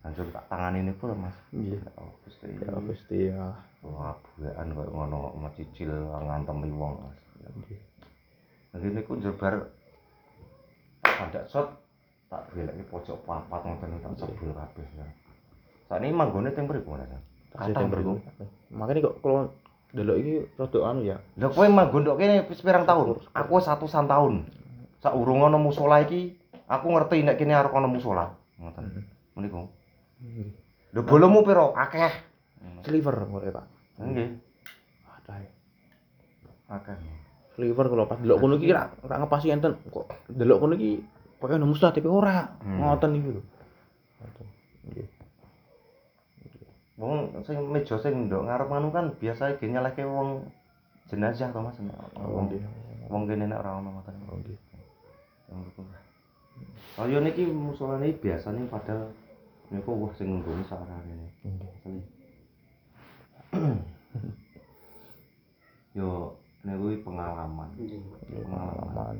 Langsung 0.05 0.29
tak 0.29 0.45
tangani 0.53 0.85
niku 0.85 1.09
lho, 1.09 1.17
Mas. 1.17 1.33
Nggih. 1.49 1.81
Oh, 1.97 2.13
Gusti. 2.21 2.45
Ya 2.61 2.77
Gusti 2.77 3.19
ya. 3.33 3.57
Wah, 3.81 4.13
buekan 4.37 4.69
koyo 4.77 4.93
ngono 4.93 5.33
macicil 5.33 5.89
ngantemi 6.13 6.69
wong, 6.69 7.01
Mas. 7.01 7.19
Nggih. 7.41 7.81
Jadi 8.75 8.87
niku 8.93 9.17
jebar 9.17 9.65
ada 11.01 11.41
shot 11.49 11.73
tak 12.29 12.43
belek 12.53 12.85
pojok 12.93 13.17
papat 13.25 13.61
ngoten 13.65 13.97
tak 13.97 14.13
sebul 14.19 14.53
kabeh 14.53 14.85
ya. 14.93 15.07
Sakniki 15.89 16.13
manggone 16.13 16.53
teng 16.53 16.69
mriku 16.69 16.93
Mas. 16.93 17.25
Temper 17.55 17.87
mriku. 17.87 18.13
Makane 18.71 18.99
kok 18.99 19.15
kalau 19.23 19.55
delok 19.95 20.17
iki 20.19 20.33
rada 20.59 20.79
anu 20.91 21.01
ya. 21.07 21.17
Lha 21.39 21.47
kowe 21.47 21.67
manggon 21.71 22.03
tok 22.03 22.19
kene 22.19 22.43
wis 22.51 22.59
pirang 22.59 22.83
tahun? 22.83 23.23
Aku 23.31 23.51
wis 23.55 23.71
atusan 23.71 24.11
tahun. 24.11 24.43
Sak 24.99 25.15
urung 25.15 25.47
ana 25.47 25.55
musala 25.55 26.03
iki 26.03 26.35
aku 26.67 26.91
ngerti 26.91 27.23
nek 27.23 27.39
kene 27.39 27.55
arep 27.55 27.71
ana 27.71 27.87
musala. 27.87 28.35
Ngoten. 28.59 29.07
Meniku. 29.39 29.71
Nggih. 30.19 30.49
Lho 30.95 31.01
bolomu 31.07 31.43
piro? 31.47 31.71
Akeh. 31.75 32.11
Sliver 32.83 33.15
kok 33.15 33.43
ya, 33.43 33.51
Pak. 33.55 33.65
Nggih. 34.03 34.29
Adah. 35.07 35.37
Akeh. 36.75 36.95
Sliver 37.55 37.85
kalau 37.87 38.05
pas 38.11 38.19
delok 38.19 38.37
kono 38.43 38.59
iki 38.59 38.75
ra 38.75 38.91
ra 39.07 39.15
ngepasi 39.23 39.47
enten 39.55 39.79
kok 39.87 40.11
delok 40.27 40.59
kono 40.59 40.75
iki 40.75 40.99
koyo 41.39 41.55
mustah 41.63 41.95
tapi 41.95 42.07
ora. 42.11 42.51
Hmm. 42.59 42.83
Ngoten 42.83 43.11
iki 43.15 43.29
lho. 43.31 43.41
Ngoten. 44.19 44.47
Nggih. 44.91 45.07
Wong 47.05 47.45
sing 47.45 47.57
meja 47.69 47.95
sing 48.01 48.25
ndok 48.25 48.49
ngarep 48.49 48.69
anu 48.73 48.89
kan 48.89 49.13
biasa 49.21 49.61
ge 49.61 49.69
nyalehke 49.69 50.01
wong 50.01 50.49
jenazah 51.05 51.53
to 51.53 51.61
Mas. 51.61 51.77
Nek 51.77 51.93
Oh, 52.17 52.41
Wong 52.41 52.49
wong 53.05 53.23
kene 53.29 53.45
nek 53.45 53.61
ora 53.61 53.77
ono 53.77 53.89
ngoten. 53.93 54.15
Oh, 54.25 54.37
nggih. 54.41 54.57
Kaya 56.97 57.19
niki 57.21 57.45
musolane 57.45 58.09
biasane 58.17 58.65
padahal 58.65 59.13
niku 59.69 59.91
wah 59.93 60.11
sing 60.17 60.41
nggone 60.41 60.65
sarane. 60.65 61.29
Nggih. 61.45 62.05
Yo 65.93 66.33
niku 66.65 66.85
iki 66.89 67.05
pengalaman. 67.05 67.69
Pengalaman. 68.33 69.17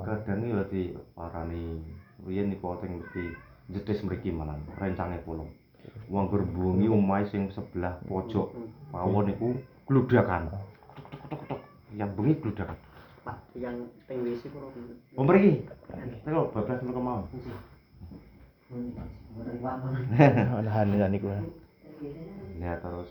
Kadang 0.00 0.40
yo 0.48 0.64
di 0.72 0.96
parani 1.12 1.76
riyen 2.24 2.48
niku 2.48 2.72
teng 2.80 3.04
di 3.12 3.28
jetis 3.68 4.00
mriki 4.00 4.32
manan 4.32 4.64
rencange 4.80 5.20
kula. 5.28 5.44
Wong 6.12 6.28
gerbungi 6.28 6.86
omahe 6.92 7.24
sing 7.32 7.48
sebelah 7.48 7.96
pojok 8.04 8.52
mawon 8.92 9.32
niku 9.32 9.56
gludakan. 9.88 10.52
Yang 11.96 12.10
bengi 12.16 12.34
gludakan. 12.36 12.76
Pak, 13.22 13.38
yang 13.54 13.76
teng 14.10 14.20
WC 14.26 14.50
kula. 14.50 14.68
Oh 15.16 15.24
mriki. 15.24 15.64
Niku 16.26 16.52
bablas 16.52 16.80
mriko 16.84 17.00
mawon. 17.00 17.24
Nahan 20.66 20.98
ya 21.00 21.06
niku. 21.08 21.32
Ya 22.60 22.76
terus 22.82 23.10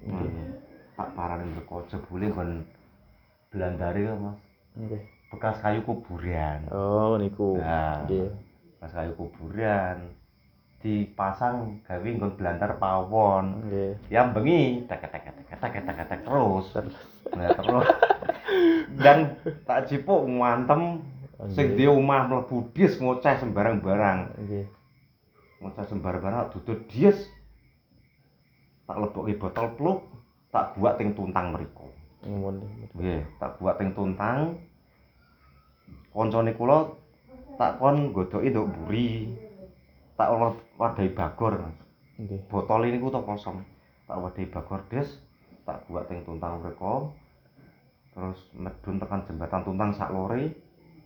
Nggih. 0.00 0.32
Hmm, 0.32 0.56
tak 0.96 1.12
parani 1.12 1.44
mriko 1.52 1.84
jebule 1.92 2.32
kon 2.32 2.64
Belandari 3.52 4.08
kok 4.08 4.16
Mas. 4.16 4.38
Nggih. 4.78 5.02
Bekas 5.28 5.60
kayu 5.60 5.84
kuburan. 5.84 6.64
Oh 6.72 7.20
niku. 7.20 7.60
Nah. 7.60 8.08
Nggih. 8.08 8.32
Bekas 8.80 8.92
kayu 8.96 9.12
kuburan 9.20 10.19
dipasang 10.80 11.84
gawe 11.84 12.08
nggon 12.08 12.40
belantar 12.40 12.80
pawon. 12.80 13.68
Nggih. 13.68 13.92
Ya 14.08 14.24
bengi 14.24 14.88
tek 14.88 15.04
tek 15.04 15.12
tek 15.12 15.28
tek 15.28 15.60
tek 15.60 15.84
tek 15.84 16.08
tek 16.08 16.20
terus. 16.24 16.66
Nah, 17.36 17.52
terus 17.52 17.86
dan 18.96 19.36
tak 19.68 19.92
jipuk 19.92 20.24
ngantem 20.24 21.04
sing 21.52 21.76
di 21.76 21.84
omah 21.84 22.28
mlebu 22.32 22.72
dis 22.72 22.96
ngoceh 22.96 23.44
sembarang-barang. 23.44 24.18
Nggih. 24.40 24.64
Ngoceh 25.60 25.84
sembarang-barang 25.84 26.56
duduk 26.56 26.88
dis. 26.88 27.16
Tak 28.88 28.98
lebokke 28.98 29.38
botol 29.38 29.66
pluk, 29.78 29.98
tak 30.50 30.74
buat 30.74 30.98
ting 30.98 31.14
tuntang 31.14 31.54
mriku. 31.54 31.86
Ngono. 32.26 32.66
Nggih, 32.96 33.22
tak 33.38 33.54
buat 33.62 33.78
ting 33.78 33.94
tuntang. 33.94 34.58
Koncone 36.10 36.50
kula 36.58 36.90
tak 37.54 37.78
kon 37.78 38.10
godoki 38.10 38.50
nduk 38.50 38.66
mburi. 38.66 39.30
Tak 40.20 40.28
ora 40.28 40.52
wadahi 40.76 41.16
bagor. 41.16 41.54
Nggih. 42.20 42.44
Botol 42.52 42.92
ini 42.92 43.00
ku 43.00 43.08
kosong. 43.08 43.64
Tak 44.04 44.20
wadahi 44.20 44.52
bagor 44.52 44.84
des, 44.92 45.08
tak 45.64 45.88
buat 45.88 46.12
ting 46.12 46.20
tuntang 46.28 46.60
mriku. 46.60 47.08
Terus 48.12 48.36
medun 48.52 49.00
tekan 49.00 49.24
jembatan 49.24 49.64
tuntang 49.64 49.96
sak 49.96 50.12
lore, 50.12 50.52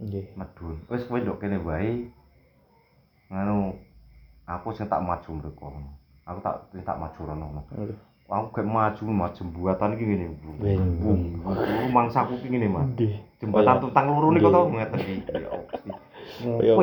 Nggih. 0.03 0.35
medun. 0.35 0.83
Wis 0.91 1.07
kowe 1.07 1.23
nduk 1.23 1.39
kene 1.39 1.63
wae. 1.63 2.11
Nganu 3.31 3.79
aku 4.51 4.75
sing 4.75 4.91
tak 4.91 4.99
maju 4.99 5.31
mriku. 5.31 5.71
Aku 6.27 6.39
tak 6.43 6.75
tak 6.83 6.99
maju 6.99 7.21
rono. 7.23 7.47
Nggih. 7.71 7.95
Aku 8.27 8.51
gak 8.51 8.67
maju 8.67 9.03
maju 9.15 9.31
jembatan 9.31 9.95
iki 9.95 10.05
ngene. 10.11 10.27
Wih. 10.59 10.75
Bung, 10.99 11.23
mangsaku 11.95 12.43
ki 12.43 12.51
ngene. 12.51 12.67
Nggih. 12.67 13.15
jembatan 13.39 13.79
tuntang 13.79 14.11
loro 14.11 14.35
niku 14.35 14.51
to 14.51 14.75
ngeten 14.75 15.01
iki. 15.07 15.15
Ya 16.67 16.75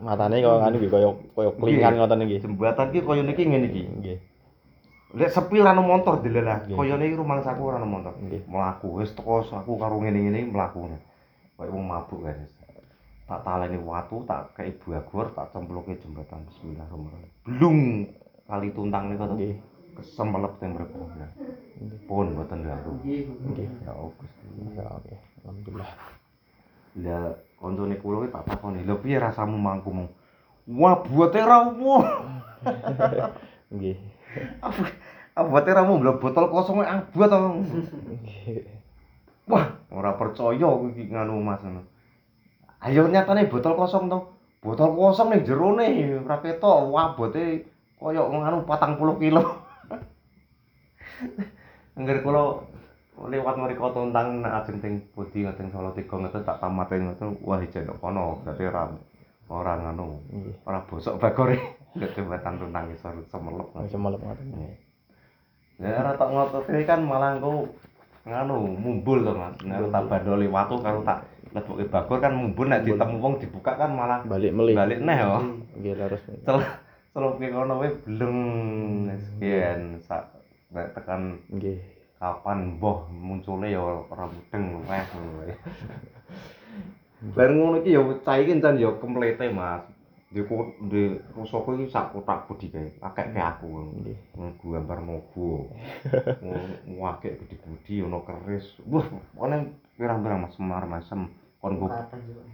Allah. 0.00 0.16
Kaya 0.16 0.30
Apa 0.30 0.36
iki? 0.38 0.46
matane 0.46 0.74
nggih 0.78 0.90
kaya 0.90 1.08
kaya 1.34 1.50
klingan 1.58 1.94
ngoten 1.98 2.22
iki. 2.26 2.36
Jembatan 2.42 2.86
ki 2.94 3.00
kaya 3.02 3.22
niki 3.22 3.42
ngene 3.42 3.66
iki. 3.70 3.82
Nggih. 3.88 4.18
Lek 5.16 5.30
sepi 5.32 5.58
ono 5.58 5.82
motor 5.82 6.20
dilelah. 6.22 6.68
Kaya 6.68 6.94
niki 6.94 7.18
rumangsaku 7.18 7.62
ora 7.64 7.82
motor. 7.82 8.14
Nggih. 8.22 8.46
Mlaku 8.46 9.02
wis 9.02 9.10
teko 9.16 9.42
aku 9.42 9.72
karo 9.80 9.98
ngene-ngene 9.98 10.50
mlaku. 10.54 10.86
Kaya 11.58 11.70
wong 11.74 11.84
mabuk 11.86 12.22
guys. 12.22 12.52
Tak 13.28 13.44
taleni 13.44 13.76
watu, 13.76 14.24
tak 14.24 14.56
kei 14.56 14.72
bagor, 14.72 15.28
tak 15.36 15.52
cempluke 15.52 16.00
jembatan 16.00 16.48
bismillahirrahmanirrahim. 16.48 17.30
Blung 17.44 17.80
kali 18.48 18.68
tuntang 18.72 19.12
niku 19.12 19.24
to. 19.28 19.34
Nggih. 19.36 19.54
Kesemplep 19.98 20.52
teng 20.62 20.78
mriku. 20.78 21.10
Pun 22.06 22.32
mboten 22.32 22.62
ganggu. 22.62 22.92
Nggih. 23.02 23.68
Ya 23.84 23.92
Gusti. 23.92 24.46
Ya 24.78 24.86
oke. 24.88 25.14
Alhamdulillah. 25.44 25.90
Lah 26.98 27.47
kancane 27.58 27.98
kula 27.98 28.26
ki 28.26 28.32
tak 28.32 28.46
takoni, 28.46 28.86
"Lho 28.86 29.02
piye 29.02 29.18
rasamu 29.18 29.58
mangku?" 29.58 29.90
Wah, 30.68 31.00
buate 31.00 31.40
ra 31.40 31.64
umum. 31.64 32.04
Nggih. 33.72 33.96
Abote 35.32 35.70
ra 35.72 35.80
umum, 35.80 36.04
lho 36.04 36.20
botol 36.20 36.52
kosong 36.52 36.84
abot 36.84 37.24
to. 37.24 37.64
Wah, 39.48 39.64
ora 39.88 40.12
percaya 40.20 40.68
aku 40.68 40.92
iki 40.92 41.08
nganu 41.08 41.40
Mas 41.40 41.64
ngono. 41.64 41.88
Ayo 42.84 43.08
nyatane 43.08 43.48
botol 43.48 43.80
kosong 43.80 44.12
to. 44.12 44.28
Botol 44.60 44.92
kosong 44.92 45.32
ning 45.32 45.48
jerone 45.48 45.88
ora 46.20 46.36
ketok 46.44 46.92
abote 46.92 47.64
kaya 47.96 48.22
nganu 48.28 48.68
40 48.68 49.22
kilo. 49.24 49.64
Angger 51.96 52.20
kula 52.20 52.60
lewat 53.26 53.54
mriko 53.58 53.90
tuntang 53.90 54.46
nek 54.46 54.62
ajeng 54.62 54.78
teng 54.78 54.94
Budi 55.10 55.42
ngeten 55.42 55.74
Solo 55.74 55.90
tiga 55.90 56.14
ngeten 56.14 56.46
tak 56.46 56.62
tamatin 56.62 57.10
ngeten 57.10 57.34
wah 57.42 57.58
ijen 57.58 57.90
kono 57.98 58.38
berarti 58.46 58.62
ora 58.70 58.84
ora 59.50 59.74
nganu 59.80 60.06
Nggih. 60.30 60.54
ora 60.62 60.78
bosok 60.86 61.18
bagore 61.18 61.58
jembatan 61.98 62.62
tuntang 62.62 62.86
isor 62.94 63.18
semelep. 63.26 63.66
Wis 63.74 63.96
melep 63.98 64.20
ngoten. 64.22 64.46
Ya 65.82 65.98
ora 65.98 66.12
tok 66.14 66.30
ngotot 66.30 66.64
kan 66.86 67.00
malah 67.02 67.34
engko 67.34 67.66
nganu 68.22 68.78
mumbul 68.78 69.26
to 69.26 69.32
Mas. 69.34 69.56
Nek 69.66 69.90
tak 69.90 70.04
bandoli 70.06 70.46
watu 70.46 70.78
karo 70.78 71.02
tak 71.02 71.26
lebokke 71.50 71.90
bagor 71.90 72.18
kan 72.22 72.32
mumbul 72.36 72.70
nek 72.70 72.84
ditemu 72.86 73.16
wong 73.18 73.34
dibuka 73.40 73.72
kan 73.74 73.90
malah 73.96 74.22
balik 74.28 74.54
melih 74.54 74.78
balik 74.78 75.00
neh 75.02 75.16
yo. 75.18 75.42
nggih 75.80 75.96
terus 75.96 76.22
Cel 76.44 76.60
celuke 77.16 77.50
kono 77.50 77.82
wae 77.82 77.90
bleng 78.04 78.38
sekian 79.16 79.96
sak 80.04 80.28
tekan 80.70 81.40
nggih 81.50 81.97
kapan 82.18 82.76
mbah 82.76 83.06
muncule 83.14 83.70
ya 83.70 83.78
ora 83.78 84.26
mudeng 84.26 84.82
weh 84.82 85.02
ngono 85.14 85.30
wae. 85.38 85.54
Bar 87.34 87.50
ngono 87.50 87.82
iki 87.82 87.94
ya 87.94 88.02
cah 88.26 88.36
iki 88.42 88.58
encen 88.58 88.78
ya 88.78 88.90
kemplete 88.98 89.46
Mas. 89.54 89.86
Di 90.28 90.44
di 90.90 91.02
rusaku 91.32 91.78
iki 91.78 91.88
sak 91.88 92.12
kotak 92.12 92.50
budi 92.50 92.68
kae, 92.68 92.90
akeh 92.98 93.26
ke 93.32 93.40
aku. 93.40 93.66
nggih 94.02 94.18
Gambar 94.58 94.98
mogo. 95.02 95.70
Wakek 96.90 97.46
gede 97.46 97.56
budi 97.62 98.02
ono 98.02 98.26
keris. 98.26 98.66
Wah, 98.90 99.06
pokoknya 99.38 99.70
pirang-pirang 99.94 100.42
Mas 100.42 100.54
semar 100.58 100.84
masem 100.90 101.30
kon 101.58 101.74
go 101.74 101.90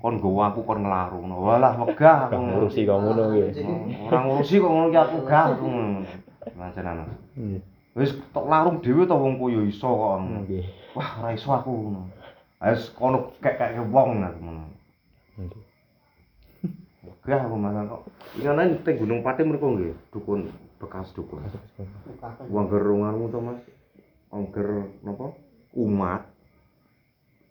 kon 0.00 0.16
go 0.21 0.28
aku 0.44 0.61
kon 0.64 0.85
nglarungno. 0.85 1.40
Walah 1.40 1.73
megah 1.80 2.18
aku. 2.28 2.37
Ngurusi 2.37 2.85
kok 2.85 3.00
ngono 3.00 3.23
nggih 3.33 3.64
Ora 4.12 4.18
ngurusi 4.28 4.61
kok 4.61 4.71
ngono 4.71 4.88
ki 4.92 4.99
aku 5.00 5.16
gah 5.25 5.44
aku. 5.56 5.66
Lancenan. 6.56 6.97
Mas. 7.04 7.12
nggih 7.37 7.74
Wis 7.95 8.11
tok 8.35 8.51
larung 8.51 8.83
dhewe 8.83 9.07
to 9.07 9.15
wong 9.15 9.39
ku 9.39 9.47
ya 9.55 9.63
iso 9.63 9.87
kok. 9.87 10.19
nggih 10.19 10.67
Wah, 10.99 11.23
ora 11.23 11.31
iso 11.31 11.47
aku 11.55 11.71
ngono. 11.71 12.11
Wis 12.59 12.91
kono 12.91 13.31
kek-kek 13.39 13.79
wong 13.87 14.19
aku 14.27 14.39
ngono. 14.43 14.65
nggih 15.39 15.63
Megah 17.05 17.41
aku 17.47 17.57
malah 17.57 17.83
kok. 17.87 18.03
Ingane 18.37 18.83
teng 18.83 18.99
Gunung 18.99 19.23
Pati 19.23 19.47
mriku 19.47 19.79
nggih, 19.79 19.95
dukun 20.11 20.51
bekas 20.83 21.15
dukun. 21.15 21.47
Wong 22.51 22.67
gerunganmu 22.67 23.31
to 23.31 23.39
Mas. 23.39 23.63
Angger 24.35 24.91
napa? 25.07 25.31
Umat. 25.79 26.27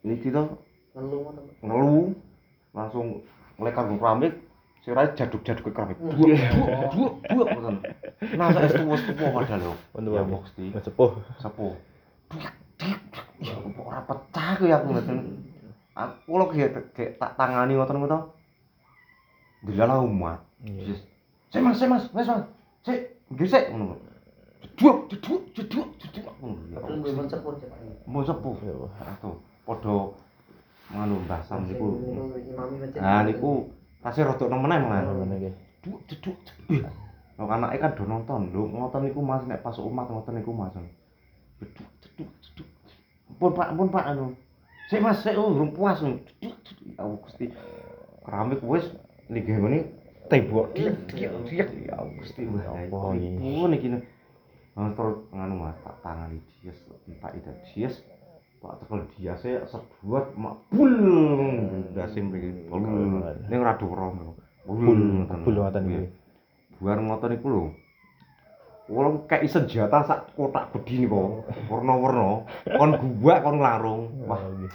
Niki 0.03 0.27
to 0.27 0.59
Ngeluh 0.93 1.19
ngono. 1.25 1.41
ngelu 1.63 1.97
langsung 2.75 3.07
nglekan 3.57 3.97
keramik 3.97 4.33
sirahe 4.83 5.15
jaduk-jaduk 5.15 5.71
keramik. 5.71 5.97
Duak 5.97 6.91
duak 6.91 7.15
duak 7.31 7.47
ngoten. 7.55 7.75
Nah, 8.35 8.47
tuwa 8.51 8.95
tuwa 8.99 9.27
padahal 9.39 9.61
yo. 9.63 9.73
Untuk 9.95 10.11
Ya 10.19 10.23
mesti 10.27 10.63
sepuh 10.75 11.11
sepuh. 11.39 11.73
Ya 13.39 13.55
kok 13.55 13.83
ora 13.87 14.01
pecah 14.03 14.59
ya 14.59 14.75
aku 14.83 14.87
ngoten. 14.91 15.17
Aku 15.95 16.31
lho 16.35 16.45
kayak 16.51 16.91
kayak 16.91 17.11
tak 17.15 17.31
tangani 17.39 17.79
ngoten 17.79 17.95
ngoten. 18.03 18.21
Dilalah 19.63 20.03
umat. 20.03 20.43
Sik 21.47 21.61
Mas, 21.63 21.79
sik 21.79 21.87
Mas, 21.87 22.03
Mas. 22.11 22.27
Sik, 22.83 23.15
nggih 23.31 23.47
sik 23.47 23.71
ngono. 23.71 23.95
Jeduk, 24.59 25.07
jeduk, 25.07 25.41
jeduk, 25.55 25.87
jeduk. 25.95 26.27
Ngono. 26.43 26.59
Ya 26.67 26.83
Padahal 26.83 26.99
mbok 26.99 27.31
sepur 27.31 27.53
Cek, 27.55 27.67
Pak. 27.71 27.79
Mau 28.03 28.21
sepuh. 28.27 28.55
Ya 28.67 28.75
padha 29.63 29.95
nganu 30.91 31.15
Mbah 31.23 31.41
Sam 31.47 31.63
niku. 31.71 31.87
Nah 32.99 33.23
niku 33.23 33.71
tasih 34.03 34.23
rada 34.27 34.45
nemen. 34.51 34.81
Ngono 34.83 35.23
nggih 35.25 35.53
Jeduk, 35.83 35.99
jeduk. 36.07 36.37
jeduk. 36.67 36.87
Lho 37.35 37.43
anake 37.51 37.77
kan 37.79 37.91
do 37.91 38.03
nonton. 38.07 38.41
Lho 38.55 38.71
ngoten 38.71 39.03
niku 39.03 39.19
Mas 39.19 39.43
nek 39.43 39.59
pas 39.59 39.75
umat 39.75 40.07
ngoten 40.07 40.39
niku 40.39 40.55
Mas. 40.55 40.71
Jeduk, 41.59 41.89
jeduk, 41.99 42.29
jeduk. 42.39 42.67
Pun 43.35 43.51
Pak, 43.51 43.75
pun 43.75 43.91
Pak 43.91 44.05
anu. 44.07 44.31
Sik 44.87 45.03
Mas, 45.03 45.19
sik 45.19 45.35
oh 45.35 45.51
urung 45.51 45.75
puas. 45.75 45.99
Jeduk, 45.99 46.55
jeduk. 46.63 46.77
Ya 46.87 47.03
Allah, 47.03 47.19
Gusti. 47.19 47.45
Keramik 48.23 48.63
wis 48.63 48.85
nggih 49.27 49.43
ngene 49.59 49.79
tembok 50.31 50.71
diek 50.71 50.95
diek 51.11 51.69
ya 51.83 51.99
Allah, 51.99 52.15
Gusti. 52.15 52.47
Ya 52.47 52.71
Allah, 52.71 53.11
iki. 53.19 53.51
Pun 53.59 53.71
iki. 53.75 53.87
Nah, 54.73 54.89
terus 54.95 55.17
nganu 55.35 55.55
Mas, 55.67 55.77
tak 55.83 55.95
tangani 56.01 56.39
dies, 56.63 56.79
tak 57.19 57.31
ida 57.35 57.51
dies. 57.67 57.99
Pak 58.63 58.79
tekel 58.79 59.03
diase 59.19 59.51
sebuat 59.67 60.39
mak 60.39 60.55
bul 60.71 60.87
ndase 61.91 62.23
mriki. 62.23 62.71
Ning 62.71 63.59
ora 63.59 63.75
dora. 63.75 64.07
bul 64.63 64.79
bul 65.43 65.55
ngoten 65.59 65.83
nggih 65.83 66.07
Buar 66.79 66.95
ngoten 67.03 67.35
iku 67.35 67.47
lho. 67.51 67.65
Wong 68.87 69.27
kei 69.27 69.47
senjata 69.51 70.07
sak 70.07 70.31
kotak 70.39 70.71
bedi 70.71 71.03
niku. 71.03 71.43
Warna-warna. 71.67 72.47
Kon 72.79 72.91
guwak 73.19 73.43
kon 73.43 73.59
nglarung. 73.59 74.01
Wah, 74.31 74.39
Oh, 74.39 74.51
nggih 74.55 74.71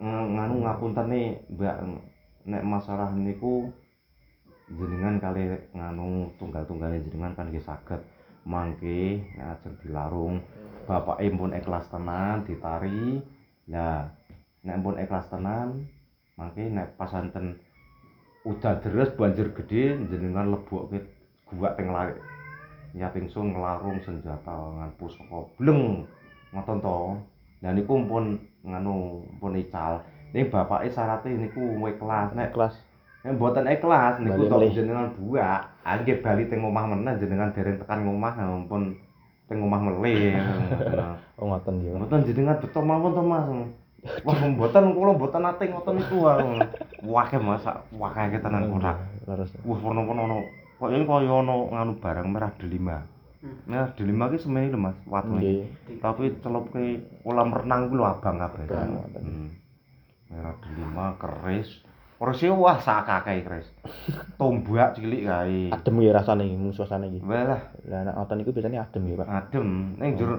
ng- 0.00 0.28
nganu 0.36 0.54
ngapuntene 0.64 1.44
Mbak 1.52 1.76
nek 2.48 2.64
masalah 2.64 3.12
niku 3.12 3.68
jenengan 4.68 5.20
kali 5.20 5.56
nganu 5.76 6.32
tunggal-tunggale 6.40 7.04
jenengan 7.04 7.36
kan 7.36 7.48
nggih 7.48 7.64
saged 7.64 8.00
mangke 8.46 9.24
nek 9.36 9.60
ajeng 9.60 9.74
dilarung 9.84 10.36
bapake 10.88 11.28
pun 11.34 11.52
ikhlas 11.52 11.86
tenan 11.92 12.42
ditari 12.48 13.20
nah 13.68 14.08
nek 14.64 14.80
pun 14.80 14.96
ikhlas 14.96 15.26
tenan 15.28 15.88
mangke 16.34 16.64
nek 16.68 16.96
pas 16.96 17.12
enten 17.16 17.60
udah 18.48 18.80
deres 18.80 19.12
banjir 19.16 19.52
gede 19.52 20.00
jenengan 20.08 20.52
lebokke 20.52 21.04
gua 21.52 21.76
teng 21.76 21.92
lari 21.92 22.16
ya 22.96 23.12
pingsun 23.12 23.52
nglarung 23.52 24.00
senjata 24.00 24.50
ngan 24.50 24.90
pusaka 24.96 25.44
bleng 25.60 26.08
ngoten 26.50 26.78
to 26.82 26.98
Lah 27.60 27.76
niku 27.76 28.00
pun 28.08 28.40
nganu 28.64 29.20
pun 29.36 29.52
ical. 29.52 30.00
Ning 30.32 30.48
bapake 30.48 30.88
syaraté 30.88 31.28
niku 31.36 31.76
ikhlas. 31.84 32.32
Nek 32.32 32.56
kelas 32.56 32.74
nek 33.20 33.36
mboten 33.36 33.68
ikhlas 33.68 34.16
niku 34.20 34.48
tok 34.48 34.72
jenengan 34.72 35.12
buak. 35.12 35.60
Ah 35.84 36.00
nggih 36.00 36.24
bali 36.24 36.48
teng 36.48 36.64
omah 36.64 36.84
meneh 36.88 37.20
jenengan 37.20 37.52
dereng 37.52 37.76
tekan 37.76 38.04
ngomah 38.08 38.32
nah, 38.32 38.64
pun 38.64 38.96
teng 39.44 39.60
omah 39.60 39.80
melih. 39.80 40.40
oh 41.40 41.44
ngoten 41.52 41.74
nggih 41.80 41.90
Pak. 41.92 41.98
Mboten 42.00 42.20
jenengan 42.24 42.56
beto 42.60 42.80
mawon 42.80 43.12
to 43.12 43.22
Mas. 43.24 43.48
Wah 44.24 44.36
mboten 44.40 44.96
kula 44.96 45.12
mboten 45.12 45.42
nate 45.44 45.64
ngoten 45.68 45.94
niku. 46.00 46.16
Wah 47.04 47.28
Mas, 47.28 47.64
wah 47.92 48.12
tenan 48.16 48.72
ora. 48.72 48.96
Leres. 49.28 49.52
Wah 49.68 49.78
warna-warna 49.84 50.22
ono. 50.24 50.38
Kok 50.80 50.88
ini 50.96 51.04
kaya 51.04 51.32
ono 51.44 51.68
nganu 51.76 51.92
barang 52.00 52.26
merah 52.32 52.52
delima. 52.56 53.04
Nah, 53.40 53.88
delima 53.96 54.28
ki 54.28 54.36
semene 54.36 54.68
lho 54.68 54.76
Mas, 54.76 54.96
watune. 55.08 55.64
tapi 56.04 56.28
celupe 56.44 57.00
kolam 57.24 57.48
renang 57.52 57.88
ku 57.88 57.96
lho 57.96 58.04
abang 58.04 58.36
kabeh. 58.36 58.68
Abang, 58.68 58.88
ngoten. 58.96 59.22
Hmm. 59.24 59.48
Merah 60.28 60.54
delima 60.64 61.06
keris. 61.20 61.68
Keris 62.20 62.52
wah 62.52 62.76
sakake 62.76 63.40
keris. 63.40 63.64
Tombak 64.36 64.92
cilik 64.92 65.24
kae. 65.24 65.72
adem 65.72 65.94
nggih 65.96 66.12
rasane 66.12 66.44
mung 66.52 66.68
suasane 66.68 67.08
iki 67.08 67.24
Walah, 67.24 67.64
lah 67.88 68.00
nek 68.04 68.12
ngoten 68.12 68.36
niku 68.36 68.52
biasanya 68.52 68.84
adem 68.84 69.08
nggih 69.08 69.16
Pak 69.16 69.28
adem. 69.28 69.68
Ning 69.96 70.10
jero 70.20 70.36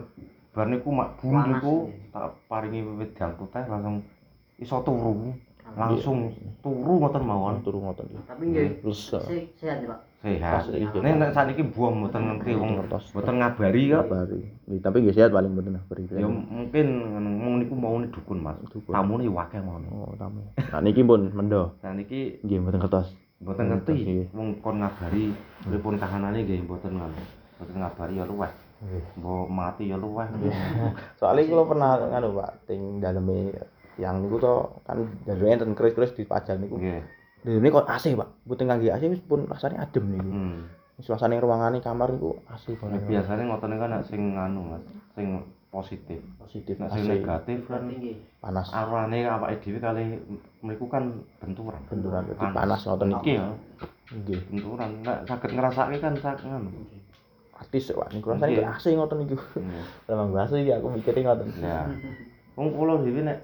bar 0.53 0.69
niku 0.69 0.93
mak 0.93 1.17
Panas, 1.17 1.57
bumbuku 1.57 1.75
ya. 1.89 2.13
tak 2.13 2.25
paringi 2.45 2.85
wiwit 2.85 3.17
jangkut 3.17 3.49
teh 3.49 3.65
langsung 3.65 4.05
iso 4.61 4.77
turu. 4.85 5.33
Langsung 5.73 6.29
turu 6.61 7.01
ngoten 7.01 7.23
mawon. 7.25 7.65
turu 7.65 7.81
ngoten 7.81 8.05
Tapi 8.29 8.43
nggih 8.45 8.85
se- 8.93 9.49
sehat 9.57 9.81
ya, 9.81 9.89
Pak. 9.89 9.99
Sehat. 10.21 10.69
Iki. 10.69 11.01
Ning 11.01 11.17
nek 11.17 11.33
saniki 11.33 11.65
buang 11.65 11.97
mboten 11.97 12.21
ngerti 12.29 12.53
wong 12.53 12.77
Ngertos. 12.77 13.09
mboten 13.09 13.41
ngabari 13.41 13.89
kok. 13.89 14.05
Nggih, 14.69 14.79
tapi 14.85 14.97
nggih 15.01 15.15
sehat 15.17 15.33
paling 15.33 15.49
mboten 15.49 15.81
beri 15.89 16.05
Ya 16.13 16.29
mungkin 16.29 16.87
ngono 17.09 17.57
niku 17.57 17.73
maune 17.73 18.05
dukun 18.13 18.37
Mas. 18.45 18.61
Dukun. 18.69 18.93
Tamune 18.93 19.25
wakeh 19.25 19.57
ngono. 19.57 19.89
oh 19.89 20.13
tamu 20.21 20.45
nah 20.53 20.79
niki 20.79 21.01
pun 21.01 21.33
mendo 21.33 21.73
Nah 21.81 21.91
niki 21.97 22.37
nggih 22.45 22.61
mboten 22.61 22.79
kertas 22.85 23.09
mboten 23.41 23.65
Hmm, 23.65 23.71
ngerti 23.73 23.97
wong 24.37 24.61
kon 24.61 24.77
ngabari 24.77 25.33
telepon 25.65 25.97
kahanane 25.97 26.39
nggih 26.45 26.69
mboten 26.69 27.01
ngono. 27.01 27.21
Mboten 27.57 27.75
ngabari 27.81 28.13
ya 28.21 28.25
nggih 28.81 29.03
Mbok 29.21 29.45
mati 29.49 29.93
ya 29.93 29.97
luweh. 29.97 30.25
soalnya 31.17 31.45
kula 31.49 31.63
pernah 31.69 31.89
nganu 32.01 32.29
Pak 32.33 32.51
ting 32.65 32.97
daleme 32.97 33.53
yang 34.01 34.21
niku 34.25 34.41
to 34.41 34.53
kan 34.85 35.05
jalur 35.29 35.45
enten 35.49 35.77
keris-keris 35.77 36.13
dipajang 36.17 36.61
niku 36.61 36.77
Nggih. 36.77 37.01
Ini 37.43 37.67
kok 37.67 37.85
AC 37.85 38.13
Pak 38.13 38.29
mboten 38.45 38.67
kangge 38.67 38.89
AC 38.89 39.03
pun 39.21 39.45
rasane 39.45 39.75
adem 39.75 40.05
niku 40.07 40.29
Hmm. 40.29 40.61
suasana 41.01 41.33
ruangane 41.35 41.81
kamar 41.81 42.13
niku 42.13 42.37
AC 42.45 42.71
Nah, 42.71 42.93
banget 42.93 43.01
biasane 43.09 43.41
ngotone 43.43 43.75
kan 43.75 43.89
nek 43.89 44.03
sing 44.05 44.21
anu 44.33 44.61
Mas, 44.69 44.83
sing 45.11 45.25
positif. 45.67 46.19
positif 46.37 46.75
Nek 46.77 46.91
sing 46.91 47.09
negatif 47.09 47.59
kan 47.65 47.81
panas 48.37 48.67
arwane 48.69 49.23
awake 49.23 49.57
dhewe 49.59 49.79
kali 49.79 50.21
mriku 50.61 50.85
kan 50.85 51.09
benturan. 51.39 51.81
benturan 51.87 52.21
dadi 52.23 52.45
panas 52.53 52.85
ngoten 52.85 53.07
niku 53.09 53.23
Iki 53.23 53.33
ya, 53.33 53.47
nggih 54.13 54.39
benturan. 54.45 54.89
Nek 55.01 55.17
saged 55.25 55.51
ngrasake 55.51 55.97
kan 55.97 56.13
sak 56.15 56.37
ngono. 56.43 56.69
artis 57.57 57.89
Pak 57.89 58.07
niku 58.11 58.27
rasane 58.29 58.61
ngoten 58.93 59.17
niku 59.19 59.35
Nggih. 59.57 59.85
Memang 60.05 60.27
bahasa 60.29 60.53
iki 60.55 60.69
aku 60.69 60.87
mikirnya 60.87 61.33
ngoten. 61.33 61.49
Ya. 61.57 61.89
Wong 62.53 62.67
kula 62.75 63.01
dhewe 63.01 63.25
nek 63.25 63.37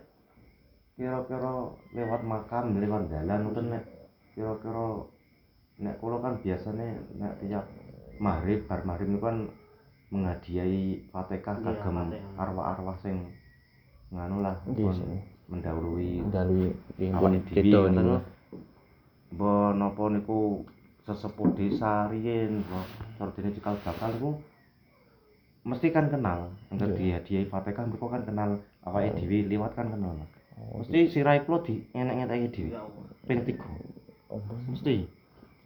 kira-kira 0.97 1.53
lewat 1.93 2.21
makam, 2.25 2.73
lewat 2.81 3.05
dalan 3.13 3.45
ngoten 3.45 3.69
nek. 3.69 3.83
Kira-kira 4.33 5.05
nek 5.77 5.95
kula 6.01 6.17
kan 6.17 6.41
biasanya 6.41 6.97
nek 7.21 7.33
tiap 7.37 7.65
maghrib 8.17 8.65
bar 8.65 8.81
maghrib 8.81 9.13
niku 9.13 9.29
kan 9.29 9.37
menghadiahi 10.09 11.05
Fatihah 11.13 11.53
Iya, 11.61 11.69
kagem 11.77 11.97
arwah-arwah 12.33 12.97
sing 12.97 13.29
nganu 14.09 14.41
lah 14.41 14.57
pun 14.65 14.97
mendahului 15.53 16.25
Dari 16.33 16.73
awake 17.13 17.39
dhewe 17.53 17.93
ngoten. 17.93 18.25
Mbok 19.37 19.69
napa 19.77 20.03
niku 20.09 20.65
sesepuh 21.05 21.53
desa 21.53 22.09
riyin, 22.09 22.65
mbok 22.65 22.85
sardine 23.21 23.53
cikal 23.53 23.77
bakal 23.85 24.09
niku 24.17 24.31
mesti 25.61 25.93
kan 25.93 26.09
kenal. 26.09 26.49
Engko 26.73 26.89
Iya. 26.89 27.21
dihadiahi 27.21 27.45
Fatihah 27.53 27.85
mereka 27.85 28.07
kan 28.09 28.23
kenal. 28.25 28.49
Awake 28.81 29.13
Oh. 29.13 29.17
dhewe 29.21 29.37
liwat 29.45 29.77
kan 29.77 29.93
kenal 29.93 30.17
Oh, 30.57 30.81
mesti 30.81 30.99
sirai 31.07 31.41
kula 31.41 31.61
di 31.61 31.85
enek-eneki 31.91 32.47
dhewe 32.49 32.81
ping 33.23 33.39
3 33.43 33.61
Oh, 34.27 34.41
mesti. 34.67 35.05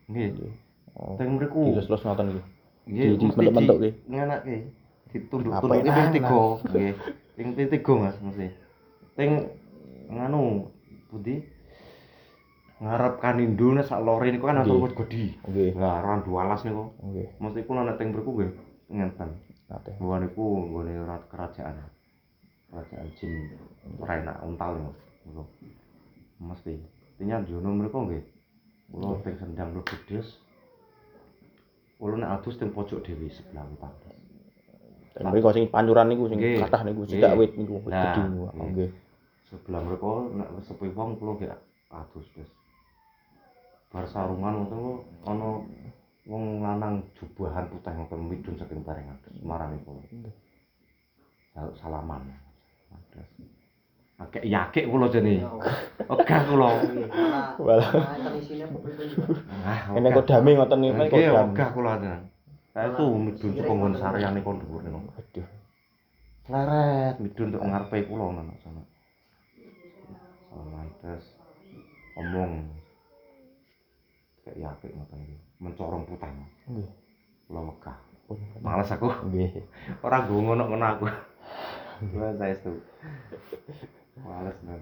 Nggih. 0.06 0.52
Oh. 0.94 1.16
teng 1.16 1.34
mriku 1.34 1.72
Dilus-lus 1.72 2.04
ngoten 2.04 2.28
iki. 2.30 2.42
nggih 2.86 3.08
di 3.10 3.24
mesti 3.24 3.38
bentuk-bentuk 3.40 3.78
di- 3.78 3.84
ki. 3.88 3.90
ngenakke 4.12 4.56
Apa 4.62 5.14
ditunduk-tunduki 5.14 5.80
enak? 5.82 5.96
ping 5.96 6.10
3 6.14 6.68
nggih. 6.68 6.94
Ping 7.34 7.48
ping 7.56 7.68
3 7.72 7.96
Mas 7.98 8.16
mesti. 8.20 8.48
Teng 9.14 9.32
nganu 10.10 10.68
pundi? 11.08 11.36
Ngarep 12.78 13.16
kanindo 13.18 13.68
nek 13.72 13.86
sak 13.86 14.02
lore 14.02 14.28
niku 14.28 14.44
kan 14.44 14.58
asal 14.60 14.78
wit 14.78 14.98
gedi 14.98 15.38
Nggih. 15.46 15.72
lah 15.76 16.02
randu 16.02 16.36
alas 16.36 16.62
niku. 16.62 16.92
Nggih. 17.00 17.28
mesti 17.38 17.60
kula 17.62 17.82
nek 17.82 17.96
teng 17.96 18.12
mriku 18.12 18.32
nggih 18.34 18.52
ngenten. 18.90 19.30
Nate. 19.68 19.96
Gua 19.96 20.18
niku 20.18 20.44
nggone 20.68 20.94
rat 21.02 21.24
kerajaan. 21.28 21.80
Kerajaan 22.72 23.08
jin 23.20 23.52
Rena 24.00 24.34
Untal 24.48 24.80
niku. 24.80 24.92
Niku. 25.28 25.44
Mesti. 26.40 26.74
Tinya 27.20 27.44
jono 27.44 27.76
mriku 27.76 28.08
nggih. 28.08 28.24
Kula 28.92 29.20
teng 29.22 29.36
sendang 29.36 29.76
Lebedes. 29.76 30.40
Kula 32.00 32.16
nek 32.18 32.32
adus 32.40 32.56
teng 32.56 32.72
pojok 32.72 33.04
dhewe 33.04 33.28
sebelah 33.28 33.68
utang. 33.68 33.92
Dan 35.12 35.28
mriko 35.28 35.52
sing 35.52 35.68
pancuran 35.68 36.08
niku 36.08 36.32
sing 36.32 36.40
kathah 36.40 36.82
niku 36.88 37.04
sidak 37.04 37.36
wit 37.36 37.52
niku 37.60 37.84
Nah, 37.92 38.16
niku. 38.32 38.48
nggih. 38.56 38.90
Sebelah 39.52 39.84
mriku 39.84 40.32
nek 40.34 40.48
sepi 40.64 40.88
wong 40.96 41.20
kula 41.20 41.32
nggih 41.36 41.52
adus 41.92 42.28
wis. 42.40 42.48
Bar 43.92 44.08
sarungan 44.08 44.64
ngoten 44.64 44.80
kok 44.80 45.00
ana 45.28 45.60
wong 46.24 46.64
lanang 46.64 47.04
jubahan 47.20 47.68
putih 47.68 47.92
ngoten 47.92 48.24
midun 48.24 48.56
saking 48.56 48.80
bareng 48.88 49.12
adus 49.12 49.36
marani 49.44 49.76
kula. 49.84 50.32
Salaman. 51.76 52.24
Adus. 52.92 53.30
Akeh 54.22 54.44
yakek 54.46 54.86
kula 54.86 55.08
jene. 55.10 55.42
Ya. 55.42 55.50
Ogah 56.06 56.42
kula. 56.46 56.68
Enten 56.78 58.34
isine 58.38 58.66
publik 58.70 58.96
juga. 59.02 59.40
Ah, 59.66 59.96
Ini 59.98 60.08
kok 60.14 60.26
dame 60.30 60.50
ngoten 60.54 60.78
niku 60.78 60.94
kan 60.94 61.08
kok 61.10 61.18
Nggih, 61.18 61.32
dam. 61.34 61.50
ogah 61.52 61.70
kula 61.74 61.92
tenan. 61.98 62.22
Saya 62.72 62.88
tuh 62.96 63.10
midun 63.18 63.52
saka 63.58 63.72
nggon 63.74 63.94
sareane 64.00 64.40
kon 64.46 64.62
dhuwur 64.62 64.82
niku. 64.86 65.00
Aduh. 65.18 65.48
Leret 66.52 67.16
midun 67.18 67.48
tok 67.56 67.64
ngarepe 67.66 67.98
kula 68.06 68.24
ngono 68.30 68.54
terus 71.02 71.26
omong. 72.20 72.70
Kayak 74.46 74.56
ya 74.58 74.68
apik 74.70 74.92
ngoten 74.94 75.18
iki. 75.26 75.38
Mencorong 75.58 76.04
putih. 76.06 76.30
Nggih. 76.70 76.90
Kula 77.50 77.62
wegah. 77.74 77.98
Males 78.62 78.90
aku. 78.94 79.10
Nggih. 79.28 79.66
Ora 80.06 80.22
nggo 80.22 80.38
ngono-ngono 80.46 80.86
aku. 80.86 81.06
Wah, 82.02 82.34
saya 82.34 82.58
tuh. 82.66 82.82
Males 84.26 84.58
nang. 84.66 84.82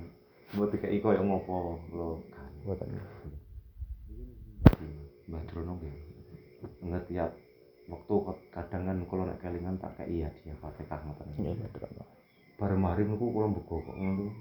Mbok 0.56 0.72
dikeki 0.72 1.04
koyo 1.04 1.20
ngopo 1.20 1.76
lho. 1.92 2.24
Mboten. 2.64 2.96
Mbah 5.28 5.44
Drono 5.52 5.76
nggih. 5.76 5.96
Ngerti 6.80 7.20
ya 7.20 7.28
waktu 7.92 8.14
kadang 8.56 8.88
kan 8.88 8.98
kula 9.04 9.24
nek 9.28 9.44
kelingan 9.44 9.76
tak 9.84 10.00
kei 10.00 10.24
hadiah 10.24 10.56
Fatihah 10.64 11.00
ngoten. 11.04 11.28
Nggih, 11.36 11.60
mboten. 11.60 12.08
Bar 12.56 12.72
mari 12.80 13.04
niku 13.04 13.28
kula 13.36 13.52
mbego 13.52 13.84
kok 13.84 13.96
ngono. 14.00 14.32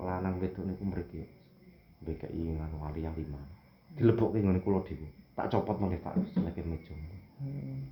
Lanang 0.00 0.40
wedok 0.40 0.64
niku 0.64 0.84
mriki. 0.88 1.22
BKI 2.00 2.58
nganu 2.58 2.80
wali 2.80 3.04
yang 3.04 3.12
lima. 3.12 3.38
Dilebokke 3.92 4.40
ngene 4.40 4.64
kula 4.64 4.80
dhewe. 4.88 5.06
Tak 5.36 5.52
copot 5.52 5.76
meneh 5.76 6.00
tak 6.00 6.16
seleke 6.32 6.64
meja. 6.64 6.96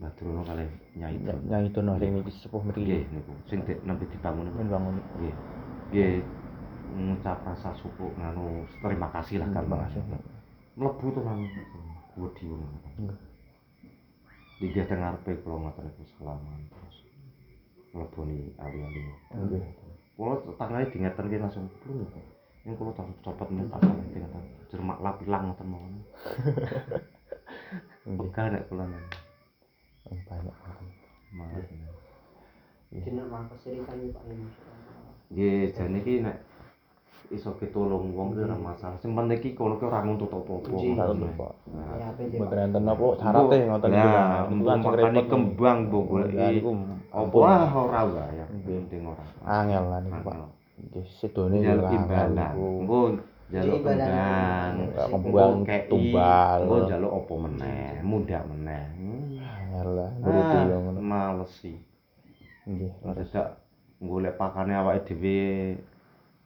Mbah 0.00 0.12
Drono 0.16 0.40
kalih 0.48 0.70
Nyai 0.96 1.16
Drono. 1.20 1.44
Nyai 1.44 1.68
Dono 1.74 1.92
sing 2.00 2.10
niki 2.16 2.32
sepuh 2.40 2.62
Nggih 2.64 2.72
mriki. 2.72 3.12
niku 3.12 3.32
sing 3.50 3.60
nembe 3.84 4.04
dibangun. 4.08 4.48
Men 4.54 4.68
bangun. 4.72 4.96
Nggih. 5.20 5.34
Nggih 5.92 6.12
ngucap 6.90 7.38
rasa 7.46 7.70
syukur 7.78 8.10
nganu 8.16 8.64
terima 8.80 9.08
kasih 9.12 9.44
lah 9.44 9.48
kan. 9.52 9.62
Terima 9.66 9.78
kasih. 9.86 10.00
Mlebu 10.80 11.06
to 11.12 11.20
nang 11.20 11.38
wedi 12.16 12.42
ngono. 12.48 12.66
Nggih. 12.96 13.18
Digah 14.60 14.84
teng 14.88 15.00
ngarepe 15.04 15.30
kula 15.44 15.56
ngoten 15.68 15.84
niku 15.88 16.02
salaman 16.16 16.60
terus 16.72 16.96
mleboni 17.92 18.56
ali-ali. 18.56 19.02
Nggih. 19.36 19.64
Kula 20.16 20.34
tangane 20.56 20.88
dingetenke 20.88 21.36
langsung 21.36 21.68
plung. 21.84 22.08
Ning 22.64 22.72
kula 22.72 22.96
tak 22.96 23.04
copot 23.20 23.48
men 23.52 23.68
tak 23.68 23.84
saleh 23.84 24.04
ngoten. 24.16 24.42
Jermak 24.72 24.98
lapilang 25.04 25.52
ngoten 25.52 25.66
mawon. 25.68 25.94
Nggih. 28.08 28.18
Pegal 28.32 28.46
nek 28.56 28.64
kula 28.72 28.88
nang 28.88 29.04
Banyak 30.10 30.54
ngoten. 30.54 30.86
malah. 31.30 31.62
Jeneng 32.90 33.26
mah 33.30 33.46
kesirikan 33.46 33.94
iki 33.96 34.10
Pak 34.10 34.22
ini. 34.26 34.46
Nggih, 35.30 35.70
jane 35.70 35.96
iki 36.02 36.14
nek 36.26 36.36
iso 37.30 37.54
ketulung 37.54 38.10
wong 38.10 38.34
ora 38.34 38.58
masalah. 38.58 38.98
Sing 38.98 39.14
penting 39.14 39.38
iki 39.38 39.54
kula 39.54 39.78
ki 39.78 39.86
ora 39.86 40.02
nuntut 40.02 40.26
apa-apa. 40.26 40.74
Nah, 41.70 41.94
Ya 41.94 42.10
apa? 42.10 42.22
Mboten 42.26 42.58
enten 42.66 42.82
apa 42.82 43.04
syarate 43.14 43.56
ngoten 43.62 43.90
niku. 43.94 44.02
Ya, 44.02 44.18
kan 44.26 44.50
sing 44.50 44.58
makane 44.82 45.22
kembang 45.30 45.78
mbok 45.86 46.02
goleki. 46.10 46.34
Ya 46.34 46.50
Apa 47.10 47.22
ampun. 47.22 47.42
ora 47.46 48.00
wae 48.02 48.34
ya. 48.34 48.46
Penting 48.50 49.02
ora. 49.06 49.24
Angel 49.46 49.84
lah 49.86 49.98
niku, 50.02 50.18
Pak. 50.26 50.34
Nggih, 50.90 51.06
sedone 51.14 51.56
yo 51.62 51.78
imbalan. 51.86 52.54
Engko 52.58 53.00
jaluk 53.50 53.78
Imbalan. 53.78 54.72
kembang. 55.06 55.62
Kembang 55.62 55.86
tumbal. 55.86 56.58
Engko 56.66 56.76
jaluk 56.90 57.12
apa 57.14 57.34
meneh, 57.38 57.90
mundak 58.02 58.42
meneh. 58.50 58.84
Angel 59.80 59.96
lah, 59.96 60.10
berarti 60.20 60.56
yo 60.60 60.76
Ah, 60.76 60.80
ngono. 60.84 61.00
males 61.00 61.52
sih. 61.56 61.76
Nggih. 62.68 62.92
Dadak 63.00 63.48
golek 63.96 64.36
pakane 64.36 64.76
awake 64.76 65.08
dhewe 65.08 65.40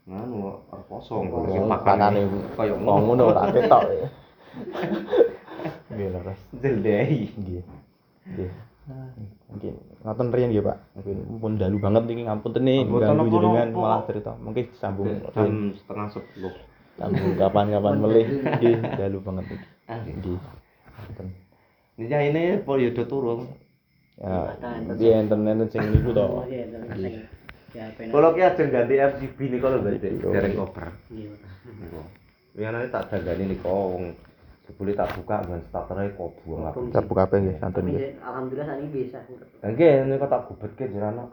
nganu 0.06 0.62
reposo 0.70 1.18
golek 1.26 1.58
pakane 1.66 2.30
Wong 2.78 3.00
ngono 3.10 3.34
ora 3.34 3.50
ketok. 3.50 3.82
Nggih, 5.90 6.08
leres. 6.14 6.40
Jelehi. 6.54 7.20
Nggih. 7.34 7.62
Nggih. 8.30 8.50
Mungkin 9.50 9.74
ngoten 10.04 10.28
riyen 10.30 10.50
nggih, 10.54 10.62
Pak. 10.62 10.78
Mungkin 10.94 11.16
pun 11.42 11.52
dalu 11.58 11.76
banget 11.82 12.02
iki 12.06 12.22
ngapunten 12.22 12.62
ganggu 12.62 13.26
jenengan 13.34 13.68
malah 13.74 14.02
cerita. 14.06 14.38
Mungkin 14.38 14.70
sambung. 14.78 15.10
Jam 15.34 15.74
setengah 15.74 16.06
sepuluh. 16.06 16.54
sambung 16.94 17.34
kapan-kapan 17.34 17.98
melih. 17.98 18.26
Nggih, 18.46 18.76
dalu 18.94 19.18
banget 19.18 19.44
iki. 19.50 19.66
Nggih. 20.22 20.38
Ngoten. 20.94 21.26
Ini 21.94 22.10
ya 22.10 22.18
ini 22.26 22.42
po 22.62 22.74
yo 22.74 22.90
do 22.90 23.04
turu. 23.06 23.46
Ya, 24.18 24.54
nggih 24.82 25.26
enten-enten 25.26 25.66
sing 25.70 25.82
niku 25.90 26.14
to. 26.14 26.22
Oh, 26.22 26.46
iya, 26.46 26.66
ya 27.74 27.90
apa 27.90 28.00
ini? 28.06 28.10
Kalau 28.14 28.30
ki 28.30 28.42
ajeng 28.46 28.70
ganti 28.70 28.94
FCB 28.94 29.38
niku 29.50 29.66
lho 29.66 29.78
berarti 29.82 30.06
Iya. 30.06 30.26
dereng 30.30 30.54
koper. 30.54 30.86
Iya. 31.10 31.34
Niku. 31.66 32.00
Winane 32.54 32.86
tak 32.90 33.10
dandani 33.10 33.44
niku 33.50 33.66
wong 33.66 34.14
jebule 34.66 34.94
tak 34.94 35.10
buka 35.18 35.42
dan 35.42 35.60
startere 35.66 36.14
kok 36.14 36.30
buang 36.46 36.62
apa. 36.70 36.78
Kita 36.78 37.00
buka 37.02 37.20
apa 37.26 37.34
nggih 37.42 37.56
santun 37.58 37.90
nggih. 37.90 38.14
alhamdulillah 38.22 38.66
saat 38.70 38.78
ini 38.78 38.88
bisa. 38.90 39.18
Nggih 39.66 39.94
niku 40.06 40.26
tak 40.30 40.40
gubetke 40.46 40.84
jirana 40.86 41.24